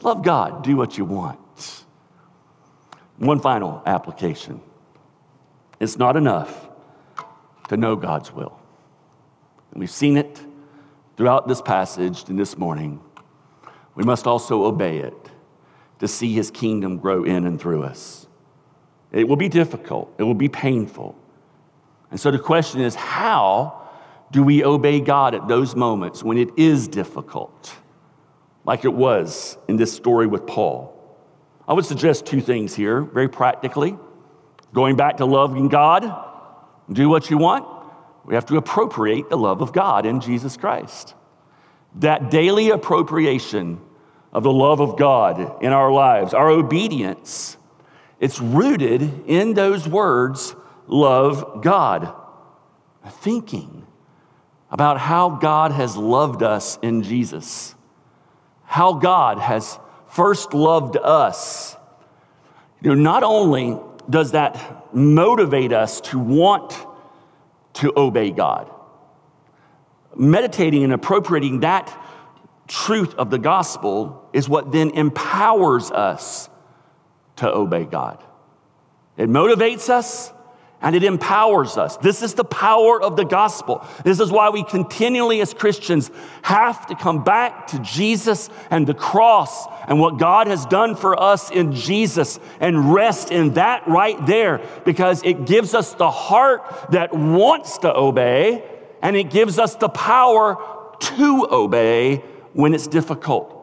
Love 0.00 0.22
God, 0.22 0.64
do 0.64 0.74
what 0.74 0.96
you 0.96 1.04
want. 1.04 1.38
One 3.18 3.40
final 3.40 3.82
application 3.84 4.62
it's 5.80 5.98
not 5.98 6.16
enough 6.16 6.66
to 7.68 7.76
know 7.76 7.94
God's 7.94 8.32
will. 8.32 8.58
And 9.70 9.80
we've 9.80 9.90
seen 9.90 10.16
it 10.16 10.40
throughout 11.18 11.46
this 11.46 11.60
passage 11.60 12.26
and 12.30 12.38
this 12.38 12.56
morning. 12.56 13.02
We 13.98 14.04
must 14.04 14.28
also 14.28 14.64
obey 14.64 14.98
it 14.98 15.30
to 15.98 16.06
see 16.06 16.32
his 16.32 16.52
kingdom 16.52 16.98
grow 16.98 17.24
in 17.24 17.44
and 17.44 17.60
through 17.60 17.82
us. 17.82 18.28
It 19.10 19.26
will 19.26 19.36
be 19.36 19.48
difficult, 19.48 20.14
it 20.18 20.22
will 20.22 20.34
be 20.34 20.48
painful. 20.48 21.18
And 22.12 22.20
so 22.20 22.30
the 22.30 22.38
question 22.38 22.80
is 22.80 22.94
how 22.94 23.88
do 24.30 24.44
we 24.44 24.62
obey 24.62 25.00
God 25.00 25.34
at 25.34 25.48
those 25.48 25.74
moments 25.74 26.22
when 26.22 26.38
it 26.38 26.50
is 26.56 26.86
difficult, 26.86 27.74
like 28.64 28.84
it 28.84 28.92
was 28.92 29.58
in 29.66 29.76
this 29.76 29.92
story 29.92 30.28
with 30.28 30.46
Paul? 30.46 30.94
I 31.66 31.72
would 31.72 31.84
suggest 31.84 32.24
two 32.24 32.40
things 32.40 32.76
here, 32.76 33.00
very 33.00 33.28
practically. 33.28 33.98
Going 34.72 34.94
back 34.94 35.16
to 35.16 35.24
loving 35.24 35.66
God, 35.66 36.04
do 36.92 37.08
what 37.08 37.30
you 37.30 37.36
want. 37.38 37.66
We 38.24 38.36
have 38.36 38.46
to 38.46 38.58
appropriate 38.58 39.28
the 39.28 39.36
love 39.36 39.60
of 39.60 39.72
God 39.72 40.06
in 40.06 40.20
Jesus 40.20 40.56
Christ. 40.56 41.14
That 41.96 42.30
daily 42.30 42.70
appropriation 42.70 43.80
of 44.32 44.42
the 44.42 44.52
love 44.52 44.80
of 44.80 44.96
God 44.96 45.62
in 45.62 45.72
our 45.72 45.90
lives, 45.90 46.34
our 46.34 46.50
obedience, 46.50 47.56
it's 48.20 48.40
rooted 48.40 49.26
in 49.26 49.54
those 49.54 49.88
words, 49.88 50.54
love 50.86 51.62
God. 51.62 52.14
Thinking 53.20 53.86
about 54.70 54.98
how 54.98 55.30
God 55.30 55.72
has 55.72 55.96
loved 55.96 56.42
us 56.42 56.78
in 56.82 57.02
Jesus, 57.02 57.74
how 58.64 58.94
God 58.94 59.38
has 59.38 59.78
first 60.08 60.52
loved 60.52 60.96
us. 60.96 61.76
You 62.82 62.94
know, 62.94 63.02
not 63.02 63.22
only 63.22 63.78
does 64.10 64.32
that 64.32 64.94
motivate 64.94 65.72
us 65.72 66.00
to 66.02 66.18
want 66.18 66.74
to 67.74 67.92
obey 67.96 68.30
God? 68.30 68.70
Meditating 70.14 70.84
and 70.84 70.92
appropriating 70.92 71.60
that 71.60 71.88
truth 72.68 73.14
of 73.14 73.30
the 73.30 73.38
gospel 73.38 74.28
is 74.32 74.48
what 74.48 74.70
then 74.70 74.90
empowers 74.90 75.90
us 75.90 76.48
to 77.36 77.52
obey 77.52 77.84
God. 77.84 78.22
It 79.16 79.28
motivates 79.28 79.88
us, 79.88 80.32
and 80.80 80.94
it 80.94 81.02
empowers 81.02 81.76
us. 81.76 81.96
This 81.96 82.22
is 82.22 82.34
the 82.34 82.44
power 82.44 83.02
of 83.02 83.16
the 83.16 83.24
gospel. 83.24 83.84
This 84.04 84.20
is 84.20 84.30
why 84.30 84.50
we 84.50 84.62
continually, 84.62 85.40
as 85.40 85.52
Christians, 85.52 86.10
have 86.42 86.86
to 86.86 86.94
come 86.94 87.24
back 87.24 87.66
to 87.68 87.80
Jesus 87.80 88.48
and 88.70 88.86
the 88.86 88.94
cross 88.94 89.66
and 89.88 89.98
what 89.98 90.18
God 90.18 90.46
has 90.46 90.66
done 90.66 90.94
for 90.94 91.20
us 91.20 91.50
in 91.50 91.72
Jesus 91.72 92.38
and 92.60 92.92
rest 92.94 93.32
in 93.32 93.54
that 93.54 93.88
right 93.88 94.24
there 94.24 94.60
because 94.84 95.22
it 95.24 95.46
gives 95.46 95.74
us 95.74 95.94
the 95.94 96.10
heart 96.10 96.62
that 96.92 97.12
wants 97.12 97.78
to 97.78 97.92
obey 97.92 98.62
and 99.02 99.16
it 99.16 99.30
gives 99.30 99.58
us 99.58 99.74
the 99.76 99.88
power 99.88 100.56
to 101.00 101.48
obey 101.50 102.22
when 102.58 102.74
it's 102.74 102.88
difficult. 102.88 103.54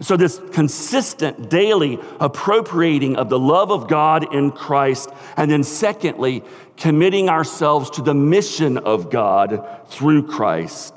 So, 0.00 0.18
this 0.18 0.38
consistent 0.52 1.48
daily 1.48 1.98
appropriating 2.20 3.16
of 3.16 3.30
the 3.30 3.38
love 3.38 3.72
of 3.72 3.88
God 3.88 4.34
in 4.34 4.50
Christ, 4.50 5.08
and 5.38 5.50
then 5.50 5.64
secondly, 5.64 6.44
committing 6.76 7.30
ourselves 7.30 7.88
to 7.92 8.02
the 8.02 8.12
mission 8.12 8.76
of 8.76 9.10
God 9.10 9.66
through 9.86 10.26
Christ. 10.26 10.94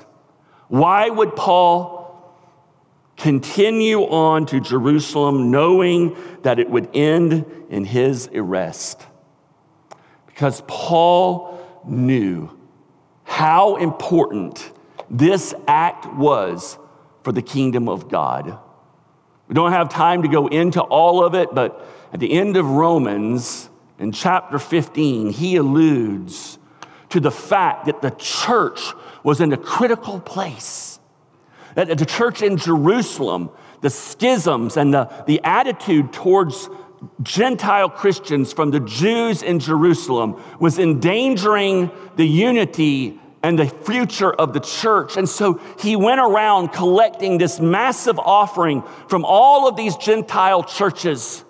Why 0.66 1.08
would 1.08 1.36
Paul 1.36 2.36
continue 3.16 4.02
on 4.02 4.44
to 4.44 4.60
Jerusalem 4.60 5.50
knowing 5.50 6.18
that 6.42 6.58
it 6.58 6.68
would 6.68 6.90
end 6.94 7.46
in 7.70 7.86
his 7.86 8.28
arrest? 8.34 9.06
Because 10.26 10.62
Paul 10.66 11.58
knew 11.86 12.50
how 13.24 13.76
important 13.76 14.70
this 15.08 15.54
act 15.66 16.12
was 16.12 16.76
for 17.22 17.32
the 17.32 17.42
kingdom 17.42 17.88
of 17.88 18.08
God. 18.08 18.58
We 19.48 19.54
don't 19.54 19.72
have 19.72 19.88
time 19.88 20.22
to 20.22 20.28
go 20.28 20.46
into 20.46 20.80
all 20.80 21.24
of 21.24 21.34
it, 21.34 21.54
but 21.54 21.84
at 22.12 22.20
the 22.20 22.32
end 22.32 22.56
of 22.56 22.66
Romans, 22.68 23.68
in 23.98 24.12
chapter 24.12 24.58
15, 24.58 25.30
he 25.30 25.56
alludes 25.56 26.58
to 27.10 27.20
the 27.20 27.30
fact 27.30 27.86
that 27.86 28.02
the 28.02 28.10
church 28.10 28.92
was 29.22 29.40
in 29.40 29.52
a 29.52 29.56
critical 29.56 30.20
place. 30.20 31.00
That 31.74 31.96
the 31.98 32.06
church 32.06 32.42
in 32.42 32.56
Jerusalem, 32.56 33.50
the 33.80 33.90
schisms 33.90 34.76
and 34.76 34.92
the, 34.92 35.10
the 35.26 35.40
attitude 35.44 36.12
towards 36.12 36.68
Gentile 37.22 37.88
Christians 37.88 38.52
from 38.52 38.70
the 38.70 38.80
Jews 38.80 39.42
in 39.42 39.60
Jerusalem 39.60 40.42
was 40.58 40.78
endangering 40.78 41.90
the 42.16 42.26
unity 42.26 43.20
and 43.48 43.58
the 43.58 43.66
future 43.66 44.30
of 44.30 44.52
the 44.52 44.60
church. 44.60 45.16
And 45.16 45.26
so 45.26 45.54
he 45.80 45.96
went 45.96 46.20
around 46.20 46.68
collecting 46.68 47.38
this 47.38 47.58
massive 47.58 48.18
offering 48.18 48.82
from 49.08 49.24
all 49.24 49.66
of 49.66 49.74
these 49.74 49.96
Gentile 49.96 50.62
churches. 50.62 51.46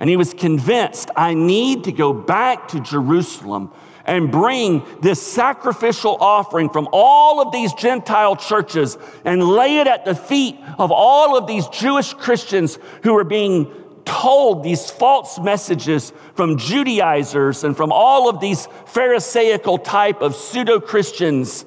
And 0.00 0.10
he 0.10 0.16
was 0.16 0.34
convinced 0.34 1.08
I 1.14 1.34
need 1.34 1.84
to 1.84 1.92
go 1.92 2.12
back 2.12 2.66
to 2.68 2.80
Jerusalem 2.80 3.70
and 4.06 4.32
bring 4.32 4.82
this 5.00 5.22
sacrificial 5.22 6.16
offering 6.16 6.68
from 6.68 6.88
all 6.92 7.40
of 7.40 7.52
these 7.52 7.72
Gentile 7.74 8.34
churches 8.34 8.98
and 9.24 9.40
lay 9.40 9.78
it 9.78 9.86
at 9.86 10.04
the 10.04 10.16
feet 10.16 10.58
of 10.78 10.90
all 10.90 11.38
of 11.38 11.46
these 11.46 11.68
Jewish 11.68 12.12
Christians 12.14 12.80
who 13.04 13.16
are 13.16 13.22
being 13.22 13.72
told 14.04 14.62
these 14.62 14.90
false 14.90 15.38
messages 15.38 16.12
from 16.34 16.58
Judaizers 16.58 17.64
and 17.64 17.76
from 17.76 17.92
all 17.92 18.28
of 18.28 18.40
these 18.40 18.66
Pharisaical 18.86 19.78
type 19.78 20.20
of 20.20 20.34
pseudo 20.34 20.80
Christians 20.80 21.64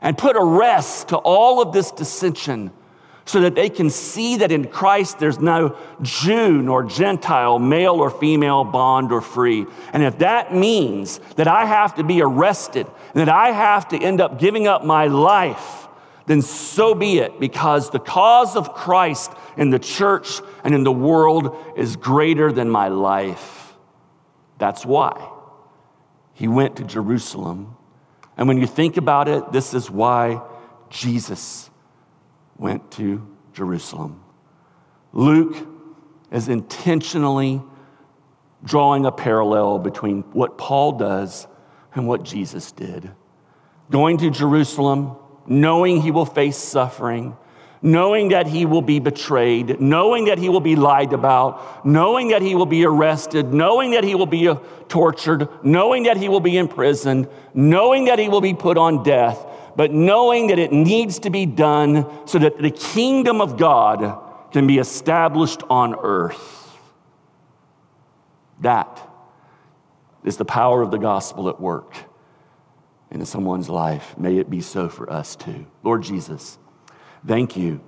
and 0.00 0.18
put 0.18 0.36
a 0.36 0.44
rest 0.44 1.08
to 1.08 1.16
all 1.16 1.62
of 1.62 1.72
this 1.72 1.90
dissension 1.90 2.72
so 3.24 3.40
that 3.40 3.54
they 3.54 3.70
can 3.70 3.88
see 3.88 4.36
that 4.38 4.50
in 4.50 4.66
Christ 4.66 5.18
there's 5.18 5.38
no 5.38 5.76
Jew 6.02 6.60
nor 6.60 6.82
Gentile, 6.82 7.58
male 7.58 7.94
or 7.94 8.10
female, 8.10 8.64
bond 8.64 9.12
or 9.12 9.20
free. 9.20 9.64
And 9.92 10.02
if 10.02 10.18
that 10.18 10.54
means 10.54 11.18
that 11.36 11.46
I 11.46 11.64
have 11.64 11.94
to 11.96 12.04
be 12.04 12.20
arrested 12.20 12.86
and 13.14 13.20
that 13.20 13.28
I 13.28 13.52
have 13.52 13.88
to 13.88 13.98
end 13.98 14.20
up 14.20 14.38
giving 14.40 14.66
up 14.66 14.84
my 14.84 15.06
life, 15.06 15.86
then 16.26 16.42
so 16.42 16.94
be 16.94 17.18
it, 17.18 17.40
because 17.40 17.90
the 17.90 17.98
cause 17.98 18.56
of 18.56 18.74
Christ 18.74 19.32
in 19.56 19.70
the 19.70 19.78
church 19.78 20.40
and 20.64 20.74
in 20.74 20.84
the 20.84 20.92
world 20.92 21.56
is 21.76 21.96
greater 21.96 22.52
than 22.52 22.70
my 22.70 22.88
life. 22.88 23.74
That's 24.58 24.86
why 24.86 25.30
he 26.34 26.48
went 26.48 26.76
to 26.76 26.84
Jerusalem. 26.84 27.76
And 28.36 28.48
when 28.48 28.58
you 28.58 28.66
think 28.66 28.96
about 28.96 29.28
it, 29.28 29.52
this 29.52 29.74
is 29.74 29.90
why 29.90 30.40
Jesus 30.90 31.70
went 32.56 32.90
to 32.92 33.26
Jerusalem. 33.52 34.22
Luke 35.12 35.66
is 36.30 36.48
intentionally 36.48 37.60
drawing 38.64 39.04
a 39.04 39.12
parallel 39.12 39.78
between 39.78 40.22
what 40.32 40.56
Paul 40.56 40.92
does 40.92 41.46
and 41.94 42.06
what 42.06 42.22
Jesus 42.22 42.72
did. 42.72 43.10
Going 43.90 44.18
to 44.18 44.30
Jerusalem, 44.30 45.16
knowing 45.46 46.00
he 46.00 46.10
will 46.10 46.26
face 46.26 46.56
suffering, 46.56 47.36
knowing 47.80 48.28
that 48.28 48.46
he 48.46 48.64
will 48.64 48.82
be 48.82 49.00
betrayed, 49.00 49.80
knowing 49.80 50.26
that 50.26 50.38
he 50.38 50.48
will 50.48 50.60
be 50.60 50.76
lied 50.76 51.12
about, 51.12 51.84
knowing 51.84 52.28
that 52.28 52.42
he 52.42 52.54
will 52.54 52.66
be 52.66 52.84
arrested, 52.84 53.52
knowing 53.52 53.90
that 53.90 54.04
he 54.04 54.14
will 54.14 54.26
be 54.26 54.48
uh, 54.48 54.54
tortured, 54.88 55.48
knowing 55.64 56.04
that 56.04 56.16
he 56.16 56.28
will 56.28 56.40
be 56.40 56.56
imprisoned, 56.56 57.28
knowing 57.54 58.04
that 58.04 58.18
he 58.18 58.28
will 58.28 58.40
be 58.40 58.54
put 58.54 58.78
on 58.78 59.02
death, 59.02 59.44
but 59.74 59.90
knowing 59.90 60.48
that 60.48 60.58
it 60.58 60.72
needs 60.72 61.18
to 61.18 61.30
be 61.30 61.44
done 61.44 62.06
so 62.26 62.38
that 62.38 62.58
the 62.58 62.70
kingdom 62.70 63.40
of 63.40 63.56
God 63.56 64.52
can 64.52 64.66
be 64.66 64.78
established 64.78 65.62
on 65.68 65.94
earth. 65.94 66.78
That 68.60 69.00
is 70.24 70.36
the 70.36 70.44
power 70.44 70.82
of 70.82 70.92
the 70.92 70.98
gospel 70.98 71.48
at 71.48 71.60
work 71.60 72.11
in 73.12 73.24
someone's 73.26 73.68
life. 73.68 74.16
May 74.18 74.38
it 74.38 74.50
be 74.50 74.60
so 74.60 74.88
for 74.88 75.10
us 75.12 75.36
too. 75.36 75.66
Lord 75.82 76.02
Jesus, 76.02 76.58
Thank 77.26 77.56
you 77.56 77.80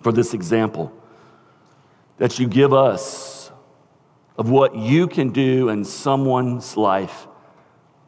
for 0.00 0.12
this 0.12 0.34
example 0.34 0.92
that 2.18 2.38
you 2.38 2.48
give 2.48 2.72
us 2.72 3.50
of 4.36 4.50
what 4.50 4.74
you 4.74 5.06
can 5.06 5.30
do 5.30 5.68
in 5.68 5.84
someone's 5.84 6.76
life 6.76 7.28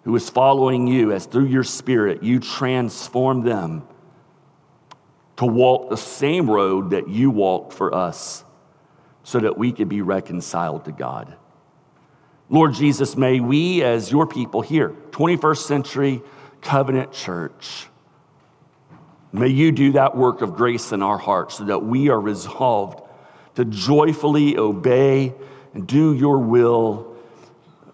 who 0.03 0.15
is 0.17 0.29
following 0.29 0.87
you 0.87 1.13
as 1.13 1.27
through 1.27 1.47
your 1.47 1.65
spirit 1.65 2.23
you 2.23 2.41
transform 2.41 3.43
them 3.43 3.87
to 5.37 5.47
walk 5.47 5.89
the 5.89 5.97
same 5.97 6.51
road 6.51 6.91
that 6.91 7.09
you 7.09 7.31
walked 7.31 7.73
for 7.73 7.95
us 7.95 8.45
so 9.23 9.39
that 9.39 9.57
we 9.57 9.71
could 9.71 9.89
be 9.89 10.03
reconciled 10.03 10.85
to 10.85 10.93
God. 10.93 11.37
Lord 12.51 12.75
Jesus, 12.75 13.17
may 13.17 13.41
we, 13.41 13.83
as 13.83 14.11
your 14.11 14.27
people 14.27 14.63
here, 14.63 14.91
21st 15.11 15.59
century 15.59 16.23
covenant 16.61 17.13
church, 17.13 17.89
May 19.33 19.49
you 19.49 19.73
do 19.73 19.93
that 19.93 20.17
work 20.17 20.41
of 20.41 20.55
grace 20.55 20.93
in 20.93 21.03
our 21.03 21.19
hearts 21.19 21.59
so 21.59 21.65
that 21.65 21.85
we 21.85 22.09
are 22.09 22.21
resolved 22.21 23.03
to 23.57 23.65
joyfully 23.65 24.57
obey 24.57 25.35
and 25.75 25.87
do 25.87 26.15
your 26.15 26.39
will, 26.39 27.15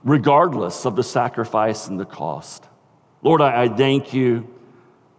regardless 0.04 0.86
of 0.86 0.94
the 0.94 1.02
sacrifice 1.02 1.88
and 1.88 1.98
the 1.98 2.04
cost. 2.04 2.64
Lord, 3.22 3.40
I, 3.40 3.68
thank 3.68 4.14
you 4.14 4.48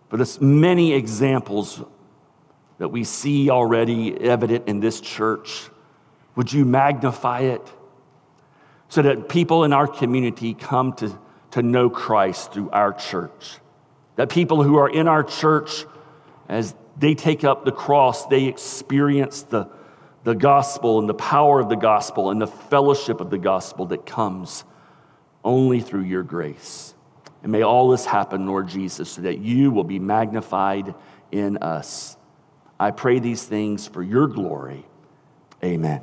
for 0.10 0.16
this 0.16 0.40
many 0.40 0.94
examples 0.94 1.84
that 2.78 2.88
we 2.90 3.04
see 3.04 3.50
already 3.50 4.18
evident 4.18 4.68
in 4.68 4.80
this 4.80 5.02
church. 5.02 5.70
Would 6.36 6.54
you 6.54 6.64
magnify 6.64 7.42
it 7.42 7.68
so 8.96 9.02
that 9.02 9.28
people 9.28 9.66
in 9.66 9.74
our 9.74 9.88
community 9.88 10.54
come 10.54 10.94
to, 10.94 11.14
to 11.52 11.62
know 11.62 11.90
Christ 11.90 12.54
through 12.54 12.70
our 12.70 12.94
church? 12.94 13.58
That 14.16 14.30
people 14.30 14.64
who 14.64 14.78
are 14.78 14.88
in 14.88 15.10
our 15.10 15.22
church 15.22 15.86
as 16.48 16.74
they 16.98 17.14
take 17.14 17.44
up 17.44 17.66
the 17.66 17.74
cross, 17.74 18.26
they 18.28 18.46
experience 18.46 19.42
the, 19.42 19.68
the 20.24 20.34
gospel 20.34 21.00
and 21.00 21.10
the 21.10 21.14
power 21.14 21.60
of 21.60 21.68
the 21.68 21.76
gospel 21.76 22.30
and 22.30 22.40
the 22.40 22.48
fellowship 22.48 23.20
of 23.20 23.30
the 23.30 23.38
gospel 23.38 23.88
that 23.88 24.06
comes 24.06 24.64
only 25.44 25.82
through 25.82 26.04
your 26.04 26.24
grace. 26.24 26.94
And 27.44 27.52
may 27.52 27.64
all 27.64 27.90
this 27.90 28.06
happen, 28.06 28.48
Lord 28.48 28.70
Jesus, 28.70 29.10
so 29.10 29.24
that 29.24 29.40
you 29.40 29.72
will 29.72 29.84
be 29.84 30.00
magnified 30.00 30.96
in 31.34 31.58
us. 31.58 32.16
I 32.80 32.92
pray 32.92 33.20
these 33.20 33.44
things 33.44 33.88
for 33.88 34.02
your 34.02 34.28
glory. 34.28 34.86
Amen. 35.62 36.02